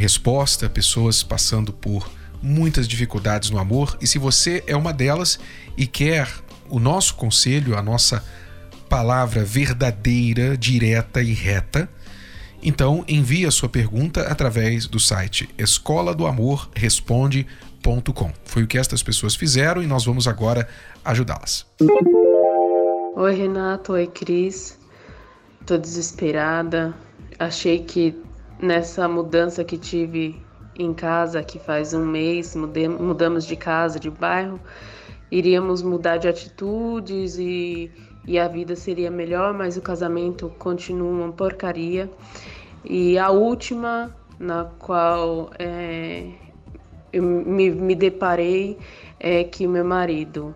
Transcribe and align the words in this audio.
resposta, 0.00 0.68
pessoas 0.68 1.22
passando 1.22 1.72
por 1.72 2.10
muitas 2.42 2.88
dificuldades 2.88 3.50
no 3.50 3.58
amor. 3.58 3.98
E 4.00 4.06
se 4.06 4.18
você 4.18 4.64
é 4.66 4.74
uma 4.74 4.92
delas 4.92 5.38
e 5.76 5.86
quer 5.86 6.28
o 6.70 6.80
nosso 6.80 7.14
conselho, 7.14 7.76
a 7.76 7.82
nossa 7.82 8.24
palavra 8.88 9.44
verdadeira, 9.44 10.56
direta 10.56 11.22
e 11.22 11.32
reta, 11.32 11.88
então 12.62 13.04
envie 13.06 13.44
a 13.46 13.50
sua 13.50 13.68
pergunta 13.68 14.22
através 14.22 14.86
do 14.86 14.98
site 14.98 15.48
escola 15.58 16.14
do 16.14 16.26
amor 16.26 16.70
responde.com. 16.74 18.32
Foi 18.44 18.62
o 18.62 18.66
que 18.66 18.78
estas 18.78 19.02
pessoas 19.02 19.34
fizeram 19.34 19.82
e 19.82 19.86
nós 19.86 20.04
vamos 20.04 20.26
agora 20.26 20.66
ajudá-las. 21.04 21.66
Oi 23.16 23.34
Renato, 23.34 23.92
oi 23.92 24.06
Cris. 24.06 24.78
Tô 25.66 25.76
desesperada. 25.76 26.94
Achei 27.38 27.80
que 27.80 28.14
nessa 28.62 29.08
mudança 29.08 29.64
que 29.64 29.78
tive 29.78 30.40
em 30.78 30.94
casa, 30.94 31.42
que 31.42 31.58
faz 31.58 31.94
um 31.94 32.04
mês, 32.04 32.54
mudamos 32.54 33.46
de 33.46 33.56
casa, 33.56 33.98
de 33.98 34.10
bairro, 34.10 34.60
iríamos 35.30 35.82
mudar 35.82 36.16
de 36.16 36.28
atitudes 36.28 37.38
e, 37.38 37.90
e 38.26 38.38
a 38.38 38.48
vida 38.48 38.74
seria 38.76 39.10
melhor, 39.10 39.52
mas 39.54 39.76
o 39.76 39.82
casamento 39.82 40.50
continua 40.58 41.08
uma 41.08 41.32
porcaria. 41.32 42.10
E 42.84 43.18
a 43.18 43.30
última 43.30 44.14
na 44.38 44.64
qual 44.78 45.50
é, 45.58 46.30
eu 47.12 47.22
me, 47.22 47.70
me 47.70 47.94
deparei 47.94 48.78
é 49.18 49.44
que 49.44 49.66
meu 49.66 49.84
marido 49.84 50.54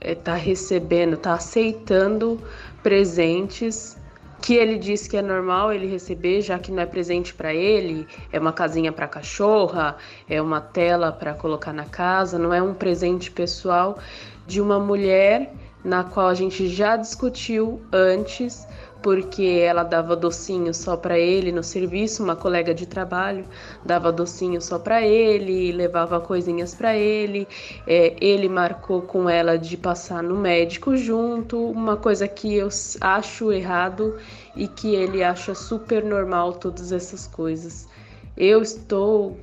está 0.00 0.38
é, 0.38 0.40
recebendo, 0.40 1.14
está 1.14 1.34
aceitando 1.34 2.40
presentes 2.82 3.98
que 4.40 4.54
ele 4.54 4.78
diz 4.78 5.06
que 5.06 5.16
é 5.16 5.22
normal 5.22 5.72
ele 5.72 5.86
receber, 5.86 6.40
já 6.40 6.58
que 6.58 6.70
não 6.70 6.82
é 6.82 6.86
presente 6.86 7.34
para 7.34 7.52
ele, 7.52 8.06
é 8.32 8.38
uma 8.38 8.52
casinha 8.52 8.92
para 8.92 9.08
cachorra, 9.08 9.96
é 10.28 10.40
uma 10.40 10.60
tela 10.60 11.10
para 11.10 11.34
colocar 11.34 11.72
na 11.72 11.84
casa, 11.84 12.38
não 12.38 12.54
é 12.54 12.62
um 12.62 12.74
presente 12.74 13.30
pessoal 13.30 13.98
de 14.46 14.60
uma 14.60 14.78
mulher 14.78 15.52
na 15.84 16.04
qual 16.04 16.28
a 16.28 16.34
gente 16.34 16.68
já 16.68 16.96
discutiu 16.96 17.80
antes 17.92 18.66
porque 19.02 19.42
ela 19.42 19.82
dava 19.82 20.16
docinho 20.16 20.74
só 20.74 20.96
para 20.96 21.18
ele 21.18 21.52
no 21.52 21.62
serviço, 21.62 22.22
uma 22.22 22.34
colega 22.34 22.74
de 22.74 22.86
trabalho 22.86 23.44
dava 23.84 24.10
docinho 24.12 24.60
só 24.60 24.78
para 24.78 25.02
ele, 25.02 25.72
levava 25.72 26.20
coisinhas 26.20 26.74
para 26.74 26.96
ele. 26.96 27.46
É, 27.86 28.16
ele 28.20 28.48
marcou 28.48 29.02
com 29.02 29.28
ela 29.28 29.56
de 29.56 29.76
passar 29.76 30.22
no 30.22 30.36
médico 30.36 30.96
junto, 30.96 31.70
uma 31.70 31.96
coisa 31.96 32.26
que 32.26 32.54
eu 32.56 32.68
acho 33.00 33.52
errado 33.52 34.16
e 34.56 34.66
que 34.66 34.94
ele 34.94 35.22
acha 35.22 35.54
super 35.54 36.04
normal 36.04 36.54
todas 36.54 36.92
essas 36.92 37.26
coisas. 37.26 37.88
Eu 38.36 38.62
estou 38.62 39.38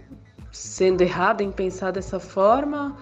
sendo 0.51 1.01
errada 1.01 1.43
em 1.43 1.51
pensar 1.51 1.91
dessa 1.91 2.19
forma 2.19 2.95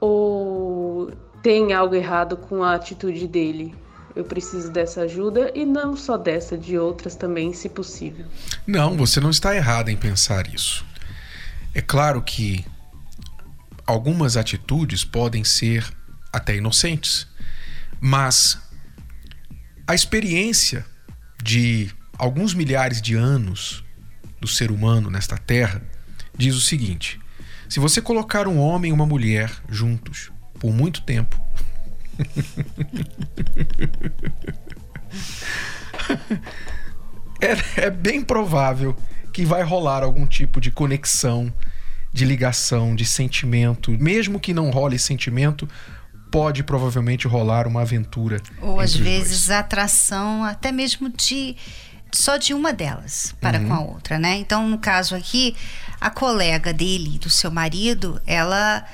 ou 0.00 1.10
tem 1.42 1.72
algo 1.72 1.94
errado 1.94 2.36
com 2.36 2.62
a 2.62 2.74
atitude 2.74 3.26
dele? 3.26 3.74
Eu 4.14 4.24
preciso 4.24 4.70
dessa 4.70 5.02
ajuda 5.02 5.50
e 5.54 5.64
não 5.64 5.96
só 5.96 6.16
dessa, 6.16 6.56
de 6.56 6.78
outras 6.78 7.14
também, 7.16 7.52
se 7.52 7.68
possível. 7.68 8.26
Não, 8.66 8.96
você 8.96 9.20
não 9.20 9.30
está 9.30 9.54
errada 9.54 9.90
em 9.90 9.96
pensar 9.96 10.52
isso. 10.52 10.84
É 11.74 11.80
claro 11.80 12.22
que 12.22 12.64
algumas 13.86 14.36
atitudes 14.36 15.04
podem 15.04 15.42
ser 15.42 15.84
até 16.32 16.56
inocentes, 16.56 17.26
mas 18.00 18.58
a 19.86 19.94
experiência 19.94 20.86
de 21.42 21.90
alguns 22.16 22.54
milhares 22.54 23.02
de 23.02 23.14
anos 23.14 23.84
do 24.40 24.46
ser 24.46 24.70
humano 24.70 25.10
nesta 25.10 25.36
terra 25.36 25.82
diz 26.36 26.54
o 26.54 26.60
seguinte: 26.60 27.20
se 27.68 27.80
você 27.80 28.00
colocar 28.00 28.46
um 28.46 28.58
homem 28.58 28.90
e 28.90 28.92
uma 28.94 29.06
mulher 29.06 29.50
juntos 29.68 30.30
por 30.60 30.72
muito 30.72 31.02
tempo, 31.02 31.40
é, 37.40 37.86
é 37.86 37.90
bem 37.90 38.22
provável 38.22 38.96
que 39.32 39.44
vai 39.44 39.62
rolar 39.62 40.02
algum 40.02 40.26
tipo 40.26 40.60
de 40.60 40.70
conexão, 40.70 41.52
de 42.12 42.24
ligação, 42.24 42.94
de 42.94 43.04
sentimento. 43.04 43.90
Mesmo 43.92 44.38
que 44.38 44.54
não 44.54 44.70
role 44.70 44.98
sentimento, 44.98 45.68
pode 46.30 46.62
provavelmente 46.62 47.26
rolar 47.26 47.66
uma 47.66 47.82
aventura. 47.82 48.40
Ou 48.60 48.80
às 48.80 48.94
vezes 48.94 49.50
atração, 49.50 50.44
até 50.44 50.70
mesmo 50.70 51.08
de 51.08 51.56
só 52.12 52.36
de 52.36 52.54
uma 52.54 52.72
delas 52.72 53.34
para 53.40 53.58
uhum. 53.58 53.66
com 53.66 53.74
a 53.74 53.80
outra, 53.80 54.18
né? 54.18 54.36
Então, 54.36 54.68
no 54.68 54.78
caso 54.78 55.16
aqui, 55.16 55.56
a 56.00 56.10
colega 56.10 56.72
dele, 56.72 57.18
do 57.18 57.28
seu 57.28 57.50
marido, 57.50 58.22
ela 58.24 58.84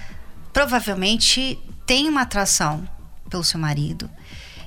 provavelmente 0.52 1.58
tem 1.84 2.08
uma 2.08 2.22
atração 2.22 2.88
pelo 3.30 3.44
seu 3.44 3.58
marido. 3.58 4.10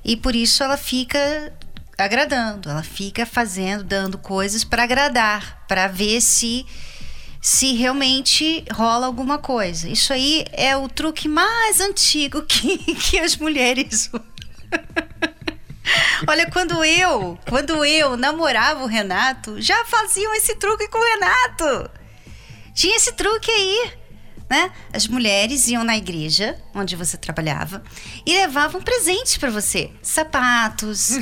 E 0.04 0.18
por 0.18 0.36
isso 0.36 0.64
ela 0.64 0.78
fica 0.78 1.54
agradando, 1.98 2.70
ela 2.70 2.84
fica 2.84 3.26
fazendo, 3.26 3.84
dando 3.84 4.18
coisas 4.18 4.64
para 4.64 4.84
agradar, 4.84 5.64
para 5.68 5.88
ver 5.88 6.22
se 6.22 6.66
se 7.42 7.74
realmente 7.74 8.64
rola 8.72 9.06
alguma 9.06 9.38
coisa. 9.38 9.90
Isso 9.90 10.14
aí 10.14 10.46
é 10.54 10.78
o 10.78 10.88
truque 10.88 11.28
mais 11.28 11.82
antigo 11.82 12.42
que, 12.48 12.78
que 12.96 13.20
as 13.20 13.36
mulheres 13.36 14.10
Olha, 16.26 16.50
quando 16.50 16.84
eu, 16.84 17.38
quando 17.50 17.84
eu 17.84 18.16
namorava 18.16 18.84
o 18.84 18.88
Renato, 18.88 19.62
já 19.62 19.84
faziam 19.86 20.34
esse 20.36 20.56
truque 20.56 20.88
com 20.88 20.98
o 20.98 21.14
Renato. 21.14 21.90
Tinha 22.74 22.96
esse 22.96 23.12
truque 23.12 23.52
aí 23.52 23.92
né? 24.54 24.72
As 24.94 25.08
mulheres 25.08 25.68
iam 25.68 25.84
na 25.84 25.98
igreja 25.98 26.56
onde 26.76 26.96
você 26.96 27.18
trabalhava 27.18 27.84
e 28.24 28.36
levavam 28.36 28.84
presentes 28.84 29.36
para 29.36 29.50
você: 29.50 29.90
sapatos, 30.00 31.18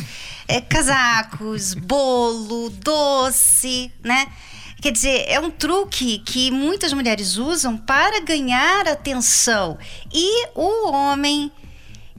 é, 0.49 0.59
casacos, 0.59 1.73
bolo, 1.73 2.69
doce, 2.69 3.89
né? 4.03 4.27
Quer 4.81 4.91
dizer, 4.91 5.25
é 5.27 5.39
um 5.39 5.49
truque 5.49 6.19
que 6.19 6.51
muitas 6.51 6.91
mulheres 6.91 7.37
usam 7.37 7.77
para 7.77 8.19
ganhar 8.19 8.85
atenção. 8.87 9.77
E 10.11 10.47
o 10.53 10.91
homem, 10.91 11.51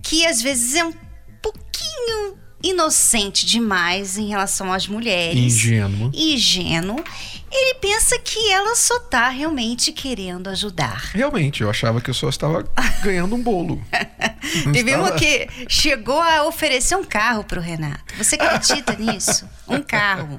que 0.00 0.24
às 0.24 0.40
vezes 0.40 0.76
é 0.76 0.84
um 0.84 0.94
pouquinho 1.42 2.38
inocente 2.62 3.44
demais 3.44 4.16
em 4.16 4.28
relação 4.28 4.72
às 4.72 4.86
mulheres. 4.86 5.56
Ingênuo. 5.56 6.10
Ingênuo 6.14 7.04
ele 7.52 7.74
pensa 7.74 8.18
que 8.18 8.50
ela 8.50 8.74
só 8.74 8.98
tá 8.98 9.28
realmente 9.28 9.92
querendo 9.92 10.48
ajudar. 10.48 11.10
Realmente, 11.12 11.62
eu 11.62 11.70
achava 11.70 12.00
que 12.00 12.10
eu 12.10 12.14
só 12.14 12.28
estava 12.28 12.64
ganhando 13.02 13.34
um 13.34 13.42
bolo. 13.42 13.82
Teve 14.72 14.90
estava... 14.90 15.12
que 15.12 15.48
chegou 15.68 16.20
a 16.20 16.44
oferecer 16.44 16.96
um 16.96 17.04
carro 17.04 17.44
pro 17.44 17.60
Renato. 17.60 18.14
Você 18.16 18.36
acredita 18.36 18.94
nisso? 18.96 19.48
Um 19.68 19.82
carro. 19.82 20.38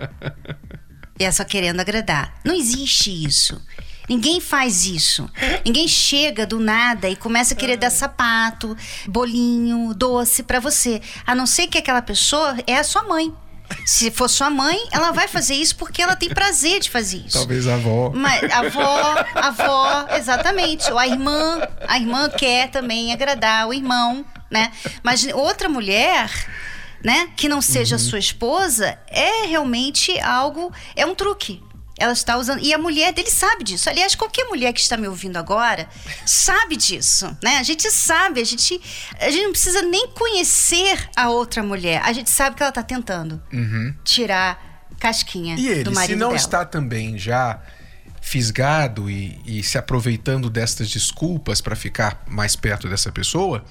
E 1.20 1.24
é 1.24 1.32
só 1.32 1.44
querendo 1.44 1.80
agradar. 1.80 2.34
Não 2.44 2.56
existe 2.56 3.12
isso. 3.12 3.62
Ninguém 4.10 4.42
faz 4.42 4.86
isso. 4.86 5.30
Ninguém 5.66 5.88
chega 5.88 6.46
do 6.46 6.60
nada 6.60 7.10
e 7.10 7.16
começa 7.16 7.54
a 7.54 7.58
querer 7.58 7.78
dar 7.78 7.90
sapato, 7.90 8.76
bolinho, 9.08 9.94
doce 9.94 10.44
para 10.44 10.60
você. 10.60 11.02
A 11.26 11.34
não 11.34 11.46
ser 11.46 11.68
que 11.68 11.78
aquela 11.78 12.02
pessoa 12.02 12.58
é 12.68 12.78
a 12.78 12.84
sua 12.84 13.04
mãe. 13.04 13.34
Se 13.86 14.12
for 14.12 14.30
sua 14.30 14.50
mãe, 14.50 14.78
ela 14.92 15.12
vai 15.12 15.28
fazer 15.28 15.56
isso 15.56 15.76
porque 15.76 16.02
ela 16.02 16.16
tem 16.16 16.30
prazer 16.30 16.80
de 16.80 16.90
fazer 16.90 17.18
isso. 17.18 17.38
Talvez 17.38 17.68
a 17.68 17.76
avó. 17.76 18.12
Mas 18.14 18.44
a 18.52 18.60
avó, 18.60 19.26
a 19.36 19.48
avó, 19.48 20.08
exatamente. 20.16 20.92
Ou 20.92 20.98
a 20.98 21.08
irmã, 21.08 21.62
a 21.88 21.98
irmã 21.98 22.30
quer 22.30 22.70
também 22.70 23.14
agradar 23.14 23.68
o 23.68 23.74
irmão, 23.74 24.26
né? 24.50 24.72
Mas 25.02 25.26
outra 25.34 25.68
mulher, 25.68 26.30
né, 27.04 27.30
que 27.36 27.50
não 27.50 27.62
seja 27.62 27.96
uhum. 27.96 28.00
sua 28.00 28.20
esposa, 28.20 28.98
é 29.08 29.46
realmente 29.46 30.18
algo, 30.20 30.72
é 30.96 31.06
um 31.06 31.14
truque. 31.14 31.62
Ela 32.04 32.12
está 32.12 32.38
usando. 32.38 32.60
E 32.60 32.74
a 32.74 32.78
mulher 32.78 33.14
dele 33.14 33.32
sabe 33.32 33.64
disso. 33.64 33.90
Aliás, 33.90 34.14
qualquer 34.14 34.44
mulher 34.46 34.74
que 34.74 34.82
está 34.82 34.98
me 34.98 35.08
ouvindo 35.08 35.38
agora 35.38 35.88
sabe 36.26 36.76
disso. 36.76 37.36
Né? 37.42 37.58
A 37.58 37.64
gente 37.64 37.90
sabe, 37.90 38.42
a 38.42 38.44
gente, 38.44 38.82
a 39.20 39.32
gente 39.32 39.44
não 39.44 39.52
precisa 39.52 39.82
nem 39.82 40.10
conhecer 40.10 41.10
a 41.16 41.30
outra 41.30 41.64
mulher. 41.64 42.02
A 42.04 42.12
gente 42.12 42.30
sabe 42.30 42.58
que 42.58 42.62
ela 42.62 42.72
está 42.72 42.84
tentando 42.84 43.42
uhum. 43.54 43.96
tirar 44.04 44.86
casquinha 45.00 45.56
e 45.58 45.68
ele, 45.68 45.84
do 45.84 45.94
marido 45.94 46.12
se 46.12 46.20
não 46.20 46.28
dela. 46.28 46.38
está 46.38 46.66
também 46.66 47.18
já 47.18 47.62
fisgado 48.22 49.10
e, 49.10 49.40
e 49.46 49.64
se 49.64 49.78
aproveitando 49.78 50.50
destas 50.50 50.90
desculpas 50.90 51.62
para 51.62 51.76
ficar 51.76 52.22
mais 52.28 52.56
perto 52.56 52.90
dessa 52.90 53.12
pessoa, 53.12 53.64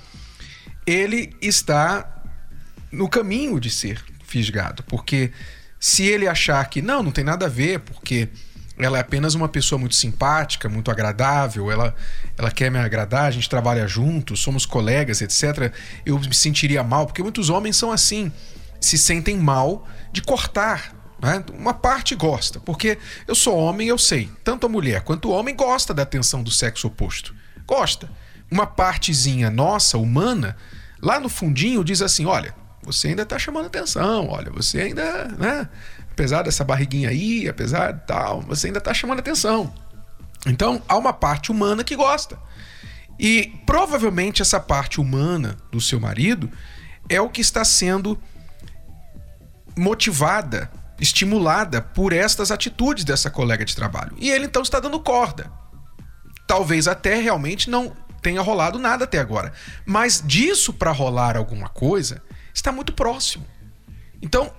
ele 0.87 1.37
está 1.41 2.23
no 2.91 3.09
caminho 3.09 3.61
de 3.61 3.71
ser 3.71 4.03
fisgado. 4.25 4.83
Porque 4.85 5.33
se 5.83 6.05
ele 6.05 6.29
achar 6.29 6.65
que 6.71 6.81
não, 6.81 7.03
não 7.03 7.11
tem 7.11 7.25
nada 7.25 7.47
a 7.47 7.49
ver, 7.49 7.81
porque 7.81 8.29
ela 8.79 8.99
é 8.99 9.01
apenas 9.01 9.35
uma 9.35 9.49
pessoa 9.49 9.81
muito 9.81 9.97
simpática, 9.97 10.69
muito 10.69 10.93
agradável, 10.93 11.73
ela, 11.73 11.93
ela 12.39 12.53
quer 12.53 12.71
me 12.71 12.79
agradar, 12.79 13.25
a 13.25 13.31
gente 13.33 13.49
trabalha 13.49 13.89
juntos, 13.89 14.39
somos 14.39 14.65
colegas, 14.65 15.21
etc. 15.21 15.75
Eu 16.07 16.21
me 16.21 16.33
sentiria 16.37 16.85
mal, 16.85 17.05
porque 17.05 17.21
muitos 17.21 17.51
homens 17.51 17.77
são 17.77 17.91
assim, 17.91 18.31
se 18.81 18.97
sentem 18.97 19.37
mal 19.37 19.85
de 20.13 20.23
cortar. 20.23 20.95
Né? 21.21 21.45
Uma 21.53 21.75
parte 21.75 22.15
gosta, 22.15 22.61
porque 22.61 22.97
eu 23.27 23.35
sou 23.35 23.59
homem, 23.59 23.89
eu 23.89 23.99
sei, 23.99 24.31
tanto 24.45 24.67
a 24.67 24.69
mulher 24.69 25.01
quanto 25.01 25.31
o 25.31 25.33
homem 25.33 25.57
gosta 25.57 25.93
da 25.93 26.05
atenção 26.05 26.45
do 26.45 26.51
sexo 26.53 26.87
oposto. 26.87 27.35
Gosta. 27.67 28.09
Uma 28.49 28.69
partezinha 28.69 29.51
nossa, 29.51 29.99
humana, 29.99 30.57
lá 31.03 31.19
no 31.19 31.29
fundinho 31.29 31.83
diz 31.83 32.01
assim: 32.03 32.25
olha, 32.25 32.55
você 32.83 33.09
ainda 33.09 33.23
está 33.23 33.39
chamando 33.39 33.67
atenção, 33.67 34.29
olha, 34.29 34.51
você 34.51 34.81
ainda, 34.81 35.29
né? 35.39 35.69
apesar 36.11 36.43
dessa 36.43 36.65
barriguinha 36.65 37.09
aí, 37.09 37.49
apesar 37.49 37.93
de 37.93 38.07
tal, 38.07 38.41
você 38.43 38.67
ainda 38.67 38.79
está 38.79 38.93
chamando 38.93 39.21
atenção. 39.21 39.73
Então, 40.47 40.83
há 40.89 40.97
uma 40.97 41.13
parte 41.13 41.51
humana 41.51 41.85
que 41.85 41.97
gosta. 41.97 42.39
E 43.19 43.53
provavelmente 43.65 44.43
essa 44.43 44.59
parte 44.59 45.01
humana 45.01 45.57
do 45.71 45.81
seu 45.81 46.01
marido 46.01 46.51
é 47.09 47.21
o 47.21 47.29
que 47.29 47.41
está 47.41 47.65
sendo 47.65 48.21
motivada, 49.77 50.71
estimulada 51.01 51.81
por 51.81 52.13
estas 52.13 52.51
atitudes 52.51 53.05
dessa 53.05 53.31
colega 53.31 53.65
de 53.65 53.75
trabalho. 53.75 54.15
E 54.19 54.31
ele 54.31 54.47
então 54.47 54.63
está 54.63 54.81
dando 54.81 55.01
corda. 55.01 55.51
Talvez 56.47 56.89
até 56.89 57.21
realmente 57.21 57.71
não 57.71 57.97
tenha 58.21 58.41
rolado 58.41 58.79
nada 58.79 59.05
até 59.05 59.19
agora. 59.19 59.53
Mas 59.87 60.23
disso 60.25 60.73
para 60.73 60.93
rolar 60.93 61.37
alguma 61.37 61.69
coisa 61.69 62.23
está 62.55 62.73
muito 62.73 62.93
próximo. 62.93 63.47
Então, 64.21 64.53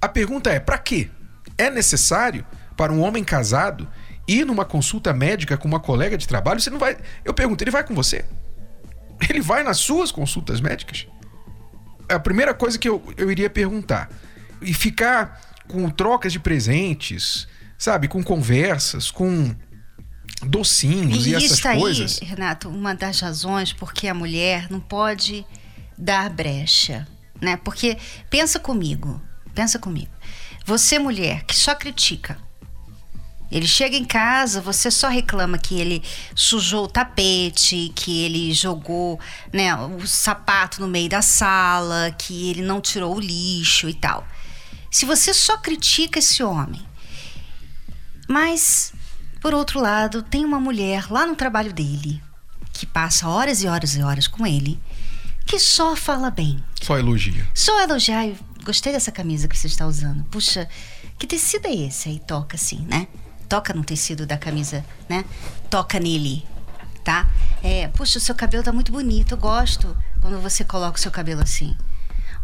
a 0.00 0.08
pergunta 0.08 0.50
é: 0.50 0.60
para 0.60 0.78
quê? 0.78 1.10
É 1.56 1.70
necessário 1.70 2.46
para 2.76 2.92
um 2.92 3.00
homem 3.00 3.24
casado 3.24 3.88
ir 4.26 4.44
numa 4.44 4.64
consulta 4.64 5.12
médica 5.12 5.56
com 5.56 5.66
uma 5.66 5.80
colega 5.80 6.16
de 6.16 6.28
trabalho? 6.28 6.60
Você 6.60 6.70
não 6.70 6.78
vai. 6.78 6.96
Eu 7.24 7.34
pergunto, 7.34 7.64
ele 7.64 7.70
vai 7.70 7.82
com 7.82 7.94
você? 7.94 8.24
Ele 9.28 9.40
vai 9.40 9.62
nas 9.62 9.78
suas 9.78 10.12
consultas 10.12 10.60
médicas? 10.60 11.06
É 12.08 12.14
a 12.14 12.20
primeira 12.20 12.54
coisa 12.54 12.78
que 12.78 12.88
eu, 12.88 13.02
eu 13.16 13.30
iria 13.32 13.50
perguntar. 13.50 14.08
E 14.62 14.72
ficar 14.72 15.40
com 15.66 15.88
trocas 15.90 16.32
de 16.32 16.38
presentes, 16.38 17.48
sabe? 17.76 18.08
Com 18.08 18.22
conversas, 18.22 19.10
com 19.10 19.54
docinhos 20.42 21.26
e, 21.26 21.30
e 21.30 21.34
essas 21.34 21.58
isso 21.58 21.62
coisas. 21.62 22.18
Aí, 22.22 22.28
Renato, 22.28 22.68
uma 22.68 22.94
das 22.94 23.20
razões 23.20 23.72
porque 23.72 24.06
a 24.08 24.14
mulher 24.14 24.70
não 24.70 24.80
pode 24.80 25.44
dar 25.96 26.30
brecha, 26.30 27.06
né? 27.40 27.56
Porque 27.56 27.96
pensa 28.30 28.58
comigo, 28.58 29.20
Pensa 29.58 29.76
comigo. 29.76 30.12
Você, 30.64 31.00
mulher, 31.00 31.42
que 31.42 31.56
só 31.56 31.74
critica. 31.74 32.38
Ele 33.50 33.66
chega 33.66 33.96
em 33.96 34.04
casa, 34.04 34.60
você 34.60 34.88
só 34.88 35.08
reclama 35.08 35.58
que 35.58 35.80
ele 35.80 36.00
sujou 36.32 36.84
o 36.84 36.88
tapete, 36.88 37.90
que 37.92 38.22
ele 38.22 38.54
jogou 38.54 39.18
né, 39.52 39.74
o 39.74 40.06
sapato 40.06 40.80
no 40.80 40.86
meio 40.86 41.08
da 41.08 41.22
sala, 41.22 42.14
que 42.16 42.50
ele 42.50 42.62
não 42.62 42.80
tirou 42.80 43.16
o 43.16 43.20
lixo 43.20 43.88
e 43.88 43.94
tal. 43.94 44.24
Se 44.92 45.04
você 45.04 45.34
só 45.34 45.56
critica 45.56 46.20
esse 46.20 46.40
homem, 46.40 46.86
mas, 48.28 48.92
por 49.40 49.52
outro 49.52 49.80
lado, 49.80 50.22
tem 50.22 50.44
uma 50.44 50.60
mulher 50.60 51.10
lá 51.10 51.26
no 51.26 51.34
trabalho 51.34 51.72
dele, 51.72 52.22
que 52.72 52.86
passa 52.86 53.28
horas 53.28 53.60
e 53.64 53.66
horas 53.66 53.96
e 53.96 54.02
horas 54.04 54.28
com 54.28 54.46
ele, 54.46 54.80
que 55.48 55.58
só 55.58 55.96
fala 55.96 56.30
bem. 56.30 56.62
Só 56.82 56.98
elogia. 56.98 57.48
Só 57.54 57.80
elogiar 57.80 58.28
gostei 58.62 58.92
dessa 58.92 59.10
camisa 59.10 59.48
que 59.48 59.56
você 59.56 59.66
está 59.66 59.86
usando. 59.86 60.22
Puxa, 60.24 60.68
que 61.18 61.26
tecido 61.26 61.66
é 61.66 61.74
esse? 61.74 62.10
Aí 62.10 62.18
toca 62.18 62.54
assim, 62.54 62.86
né? 62.86 63.08
Toca 63.48 63.72
no 63.72 63.82
tecido 63.82 64.26
da 64.26 64.36
camisa, 64.36 64.84
né? 65.08 65.24
Toca 65.70 65.98
nele, 65.98 66.44
tá? 67.02 67.26
É, 67.62 67.88
puxa, 67.88 68.18
o 68.18 68.20
seu 68.20 68.34
cabelo 68.34 68.62
tá 68.62 68.72
muito 68.72 68.92
bonito. 68.92 69.32
Eu 69.32 69.38
gosto 69.38 69.96
quando 70.20 70.38
você 70.38 70.64
coloca 70.64 70.98
o 70.98 71.00
seu 71.00 71.10
cabelo 71.10 71.40
assim. 71.40 71.74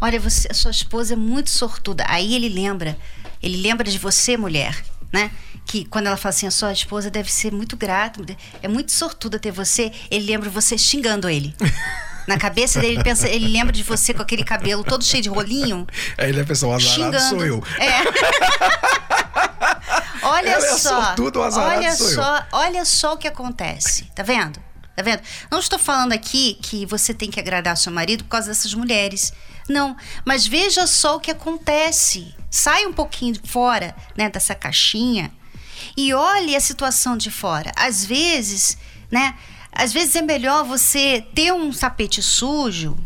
Olha, 0.01 0.19
você, 0.19 0.47
a 0.49 0.53
sua 0.55 0.71
esposa 0.71 1.13
é 1.13 1.15
muito 1.15 1.51
sortuda. 1.51 2.03
Aí 2.07 2.33
ele 2.33 2.49
lembra, 2.49 2.97
ele 3.39 3.57
lembra 3.57 3.89
de 3.89 3.99
você, 3.99 4.35
mulher, 4.35 4.83
né? 5.13 5.29
Que 5.63 5.85
quando 5.85 6.07
ela 6.07 6.17
fala 6.17 6.33
assim, 6.33 6.47
a 6.47 6.51
sua 6.51 6.73
esposa 6.73 7.11
deve 7.11 7.31
ser 7.31 7.53
muito 7.53 7.77
grata, 7.77 8.19
é 8.63 8.67
muito 8.67 8.91
sortuda 8.91 9.37
ter 9.37 9.51
você. 9.51 9.91
Ele 10.09 10.25
lembra 10.25 10.49
você 10.49 10.75
xingando 10.75 11.29
ele. 11.29 11.55
Na 12.27 12.37
cabeça 12.37 12.79
dele, 12.79 12.95
ele, 12.95 13.03
pensa, 13.03 13.27
ele 13.27 13.47
lembra 13.47 13.71
de 13.71 13.83
você 13.83 14.13
com 14.13 14.21
aquele 14.21 14.43
cabelo 14.43 14.83
todo 14.83 15.03
cheio 15.03 15.21
de 15.21 15.29
rolinho. 15.29 15.85
Aí 16.17 16.29
ele 16.29 16.43
pensa, 16.43 16.65
o 16.65 16.73
azarado 16.73 17.17
xingando. 17.17 17.29
sou 17.29 17.45
eu. 17.45 17.63
É. 17.79 18.01
olha 20.23 20.49
Ela 20.49 20.65
é 20.65 20.77
só. 20.77 21.11
É 21.11 21.15
tudo, 21.15 21.39
o 21.39 21.43
azarado 21.43 21.77
olha 21.77 21.95
sou 21.95 22.09
só, 22.09 22.37
eu. 22.37 22.43
olha 22.51 22.85
só 22.85 23.13
o 23.13 23.17
que 23.17 23.27
acontece. 23.27 24.05
Tá 24.15 24.23
vendo? 24.23 24.59
Tá 24.95 25.03
vendo? 25.03 25.21
Não 25.51 25.59
estou 25.59 25.77
falando 25.77 26.13
aqui 26.13 26.57
que 26.61 26.85
você 26.85 27.13
tem 27.13 27.29
que 27.29 27.39
agradar 27.39 27.77
seu 27.77 27.91
marido 27.91 28.23
por 28.23 28.29
causa 28.31 28.47
dessas 28.47 28.73
mulheres. 28.73 29.33
Não, 29.67 29.95
mas 30.23 30.47
veja 30.47 30.87
só 30.87 31.17
o 31.17 31.19
que 31.19 31.31
acontece. 31.31 32.33
Sai 32.49 32.85
um 32.85 32.93
pouquinho 32.93 33.35
fora, 33.45 33.95
né, 34.15 34.29
dessa 34.29 34.55
caixinha 34.55 35.31
e 35.97 36.13
olhe 36.13 36.55
a 36.55 36.59
situação 36.59 37.17
de 37.17 37.29
fora. 37.29 37.71
Às 37.75 38.05
vezes, 38.05 38.77
né, 39.11 39.35
às 39.75 39.91
vezes 39.91 40.15
é 40.15 40.21
melhor 40.21 40.63
você 40.63 41.21
ter 41.35 41.51
um 41.53 41.71
sapete 41.73 42.21
sujo, 42.21 42.97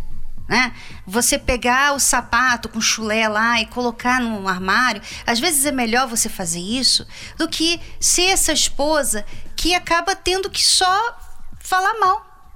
né? 0.48 0.74
Você 1.06 1.38
pegar 1.38 1.94
o 1.94 2.00
sapato 2.00 2.70
com 2.70 2.80
chulé 2.80 3.28
lá 3.28 3.60
e 3.60 3.66
colocar 3.66 4.22
no 4.22 4.48
armário. 4.48 5.02
Às 5.26 5.40
vezes 5.40 5.66
é 5.66 5.72
melhor 5.72 6.08
você 6.08 6.30
fazer 6.30 6.60
isso 6.60 7.06
do 7.38 7.48
que 7.48 7.80
ser 8.00 8.30
essa 8.30 8.54
esposa 8.54 9.26
que 9.56 9.74
acaba 9.74 10.16
tendo 10.16 10.50
que 10.50 10.64
só 10.64 11.18
falar 11.60 12.00
mal, 12.00 12.54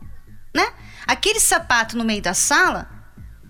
né? 0.55 0.73
Aquele 1.05 1.39
sapato 1.39 1.97
no 1.97 2.05
meio 2.05 2.21
da 2.21 2.33
sala 2.33 2.89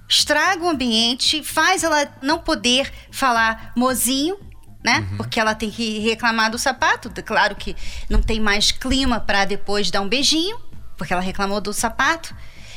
estraga 0.09 0.63
o 0.63 0.69
ambiente, 0.69 1.43
faz 1.43 1.83
ela 1.83 2.11
não 2.21 2.39
poder 2.39 2.91
falar 3.11 3.71
mozinho, 3.75 4.37
né? 4.83 5.07
Uhum. 5.11 5.17
Porque 5.17 5.39
ela 5.39 5.55
tem 5.55 5.71
que 5.71 5.99
reclamar 5.99 6.51
do 6.51 6.59
sapato. 6.59 7.09
Claro 7.23 7.55
que 7.55 7.75
não 8.09 8.21
tem 8.21 8.39
mais 8.39 8.71
clima 8.71 9.19
para 9.19 9.45
depois 9.45 9.89
dar 9.89 10.01
um 10.01 10.09
beijinho, 10.09 10.59
porque 10.97 11.13
ela 11.13 11.21
reclamou 11.21 11.61
do 11.61 11.73
sapato. 11.73 12.35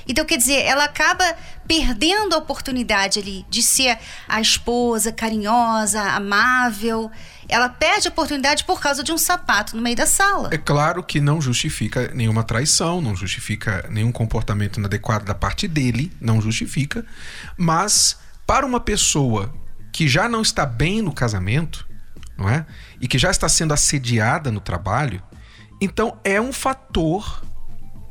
Então, 0.09 0.25
quer 0.25 0.37
dizer, 0.37 0.63
ela 0.63 0.85
acaba 0.85 1.25
perdendo 1.67 2.35
a 2.35 2.39
oportunidade 2.39 3.19
ali 3.19 3.45
de 3.51 3.61
ser 3.61 3.99
a 4.29 4.41
esposa 4.41 5.11
carinhosa, 5.11 6.01
amável. 6.01 7.11
Ela 7.49 7.69
perde 7.69 8.07
a 8.07 8.11
oportunidade 8.11 8.65
por 8.65 8.81
causa 8.81 9.03
de 9.03 9.11
um 9.11 9.19
sapato 9.19 9.75
no 9.75 9.83
meio 9.83 9.97
da 9.97 10.07
sala. 10.07 10.51
É 10.53 10.59
claro 10.59 11.03
que 11.03 11.21
não 11.21 11.41
justifica 11.41 12.13
nenhuma 12.15 12.45
traição, 12.45 13.01
não 13.01 13.17
justifica 13.17 13.85
nenhum 13.91 14.13
comportamento 14.13 14.79
inadequado 14.79 15.25
da 15.25 15.35
parte 15.35 15.67
dele, 15.67 16.13
não 16.21 16.41
justifica. 16.41 17.05
Mas 17.57 18.17
para 18.47 18.65
uma 18.65 18.79
pessoa 18.79 19.53
que 19.93 20.07
já 20.07 20.29
não 20.29 20.43
está 20.43 20.65
bem 20.65 21.03
no 21.03 21.13
casamento, 21.13 21.86
não 22.37 22.49
é? 22.49 22.67
E 23.01 23.09
que 23.09 23.19
já 23.19 23.31
está 23.31 23.49
sendo 23.49 23.73
assediada 23.73 24.51
no 24.51 24.61
trabalho, 24.61 25.23
então 25.81 26.19
é 26.25 26.41
um 26.41 26.53
fator 26.53 27.43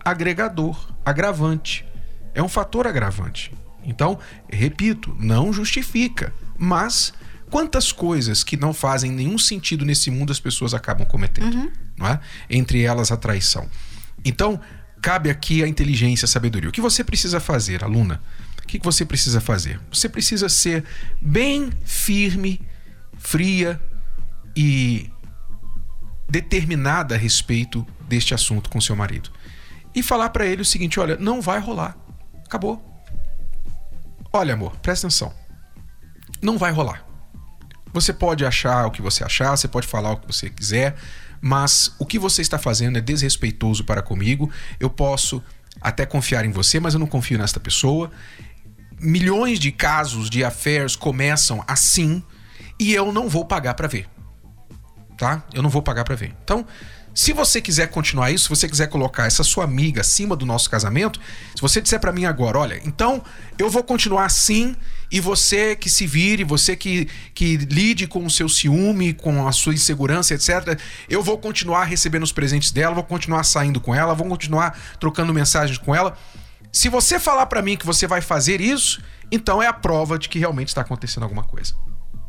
agregador, 0.03 0.93
agravante. 1.03 1.85
É 2.33 2.43
um 2.43 2.49
fator 2.49 2.85
agravante. 2.85 3.51
Então, 3.83 4.19
repito, 4.51 5.15
não 5.19 5.53
justifica, 5.53 6.33
mas 6.57 7.13
quantas 7.49 7.91
coisas 7.91 8.43
que 8.43 8.57
não 8.57 8.73
fazem 8.73 9.11
nenhum 9.11 9.37
sentido 9.37 9.85
nesse 9.85 10.11
mundo 10.11 10.31
as 10.31 10.39
pessoas 10.39 10.73
acabam 10.73 11.07
cometendo, 11.07 11.55
uhum. 11.55 11.71
não 11.97 12.07
é? 12.07 12.19
Entre 12.49 12.81
elas 12.81 13.11
a 13.11 13.17
traição. 13.17 13.69
Então, 14.23 14.59
cabe 15.01 15.29
aqui 15.29 15.63
a 15.63 15.67
inteligência, 15.67 16.25
a 16.25 16.27
sabedoria. 16.27 16.69
O 16.69 16.71
que 16.71 16.81
você 16.81 17.03
precisa 17.03 17.39
fazer, 17.39 17.83
aluna? 17.83 18.21
O 18.61 18.67
que 18.67 18.79
você 18.79 19.05
precisa 19.05 19.39
fazer? 19.39 19.79
Você 19.93 20.09
precisa 20.09 20.49
ser 20.49 20.83
bem 21.21 21.69
firme, 21.85 22.59
fria, 23.17 23.79
e 24.55 25.11
determinada 26.29 27.15
a 27.15 27.17
respeito 27.17 27.85
deste 28.07 28.33
assunto 28.33 28.69
com 28.69 28.79
seu 28.79 28.95
marido. 28.95 29.29
E 29.93 30.01
falar 30.01 30.29
para 30.29 30.45
ele 30.45 30.61
o 30.61 30.65
seguinte: 30.65 30.99
olha, 30.99 31.17
não 31.17 31.41
vai 31.41 31.59
rolar. 31.59 31.97
Acabou. 32.45 32.83
Olha, 34.31 34.53
amor, 34.53 34.75
presta 34.77 35.07
atenção. 35.07 35.33
Não 36.41 36.57
vai 36.57 36.71
rolar. 36.71 37.05
Você 37.93 38.11
pode 38.11 38.45
achar 38.45 38.85
o 38.85 38.91
que 38.91 39.01
você 39.01 39.23
achar, 39.23 39.55
você 39.55 39.67
pode 39.67 39.87
falar 39.87 40.11
o 40.11 40.17
que 40.17 40.27
você 40.27 40.49
quiser, 40.49 40.95
mas 41.39 41.95
o 41.97 42.05
que 42.05 42.19
você 42.19 42.41
está 42.41 42.59
fazendo 42.59 42.97
é 42.97 43.01
desrespeitoso 43.01 43.85
para 43.85 44.01
comigo. 44.01 44.51
Eu 44.79 44.89
posso 44.89 45.41
até 45.79 46.05
confiar 46.05 46.43
em 46.43 46.51
você, 46.51 46.79
mas 46.79 46.93
eu 46.93 46.99
não 46.99 47.07
confio 47.07 47.37
nesta 47.37 47.59
pessoa. 47.59 48.11
Milhões 48.99 49.59
de 49.59 49.71
casos 49.71 50.29
de 50.29 50.43
affairs 50.43 50.95
começam 50.95 51.63
assim 51.65 52.21
e 52.77 52.93
eu 52.93 53.13
não 53.13 53.29
vou 53.29 53.45
pagar 53.45 53.73
para 53.75 53.87
ver 53.87 54.09
tá? 55.17 55.43
Eu 55.53 55.61
não 55.61 55.69
vou 55.69 55.81
pagar 55.81 56.03
para 56.03 56.15
ver. 56.15 56.33
Então, 56.43 56.65
Se 57.17 57.31
você 57.31 57.61
quiser 57.61 57.87
continuar 57.87 58.29
isso, 58.29 58.43
se 58.43 58.49
você 58.49 58.67
quiser 58.67 58.87
colocar 58.87 59.25
essa 59.25 59.41
sua 59.41 59.63
amiga 59.63 60.01
acima 60.01 60.35
do 60.35 60.45
nosso 60.45 60.69
casamento, 60.69 61.17
se 61.55 61.61
você 61.61 61.79
disser 61.79 61.97
para 61.97 62.11
mim 62.11 62.25
agora, 62.25 62.59
olha, 62.59 62.81
então 62.83 63.23
eu 63.57 63.69
vou 63.69 63.81
continuar 63.85 64.25
assim 64.25 64.75
e 65.09 65.21
você 65.21 65.77
que 65.77 65.89
se 65.89 66.05
vire, 66.05 66.43
você 66.43 66.75
que, 66.75 67.07
que 67.33 67.55
lide 67.55 68.05
com 68.05 68.25
o 68.25 68.29
seu 68.29 68.49
ciúme, 68.49 69.13
com 69.13 69.47
a 69.47 69.53
sua 69.53 69.73
insegurança, 69.73 70.33
etc. 70.33 70.77
Eu 71.07 71.23
vou 71.23 71.37
continuar 71.37 71.85
recebendo 71.85 72.23
os 72.23 72.33
presentes 72.33 72.71
dela, 72.71 72.93
vou 72.93 73.03
continuar 73.05 73.45
saindo 73.45 73.79
com 73.79 73.95
ela, 73.95 74.13
vou 74.13 74.27
continuar 74.27 74.77
trocando 74.99 75.33
mensagens 75.33 75.77
com 75.77 75.95
ela. 75.95 76.17
Se 76.69 76.89
você 76.89 77.17
falar 77.17 77.45
para 77.45 77.61
mim 77.61 77.77
que 77.77 77.85
você 77.85 78.05
vai 78.05 78.19
fazer 78.19 78.59
isso, 78.59 79.01
então 79.31 79.63
é 79.63 79.67
a 79.67 79.73
prova 79.73 80.19
de 80.19 80.27
que 80.27 80.37
realmente 80.37 80.67
está 80.67 80.81
acontecendo 80.81 81.23
alguma 81.23 81.43
coisa. 81.43 81.75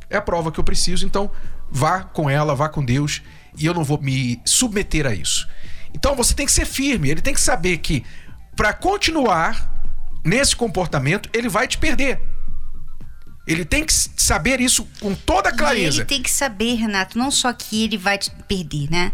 É 0.08 0.16
a 0.16 0.22
prova 0.22 0.52
que 0.52 0.60
eu 0.60 0.64
preciso, 0.64 1.04
então 1.04 1.28
vá 1.70 2.02
com 2.02 2.28
ela, 2.28 2.54
vá 2.54 2.68
com 2.68 2.84
Deus 2.84 3.22
e 3.56 3.66
eu 3.66 3.74
não 3.74 3.84
vou 3.84 4.00
me 4.00 4.40
submeter 4.44 5.06
a 5.06 5.14
isso. 5.14 5.48
Então 5.94 6.14
você 6.14 6.34
tem 6.34 6.46
que 6.46 6.52
ser 6.52 6.66
firme, 6.66 7.10
ele 7.10 7.22
tem 7.22 7.34
que 7.34 7.40
saber 7.40 7.78
que 7.78 8.04
para 8.54 8.72
continuar 8.72 9.76
nesse 10.24 10.56
comportamento, 10.56 11.30
ele 11.32 11.48
vai 11.48 11.68
te 11.68 11.78
perder. 11.78 12.20
Ele 13.46 13.64
tem 13.64 13.84
que 13.84 13.92
saber 13.92 14.60
isso 14.60 14.88
com 15.00 15.14
toda 15.14 15.52
clareza. 15.52 15.98
E 15.98 16.00
ele 16.00 16.04
tem 16.04 16.22
que 16.22 16.30
saber, 16.30 16.74
Renato, 16.74 17.16
não 17.16 17.30
só 17.30 17.52
que 17.52 17.84
ele 17.84 17.96
vai 17.96 18.18
te 18.18 18.30
perder, 18.48 18.90
né? 18.90 19.12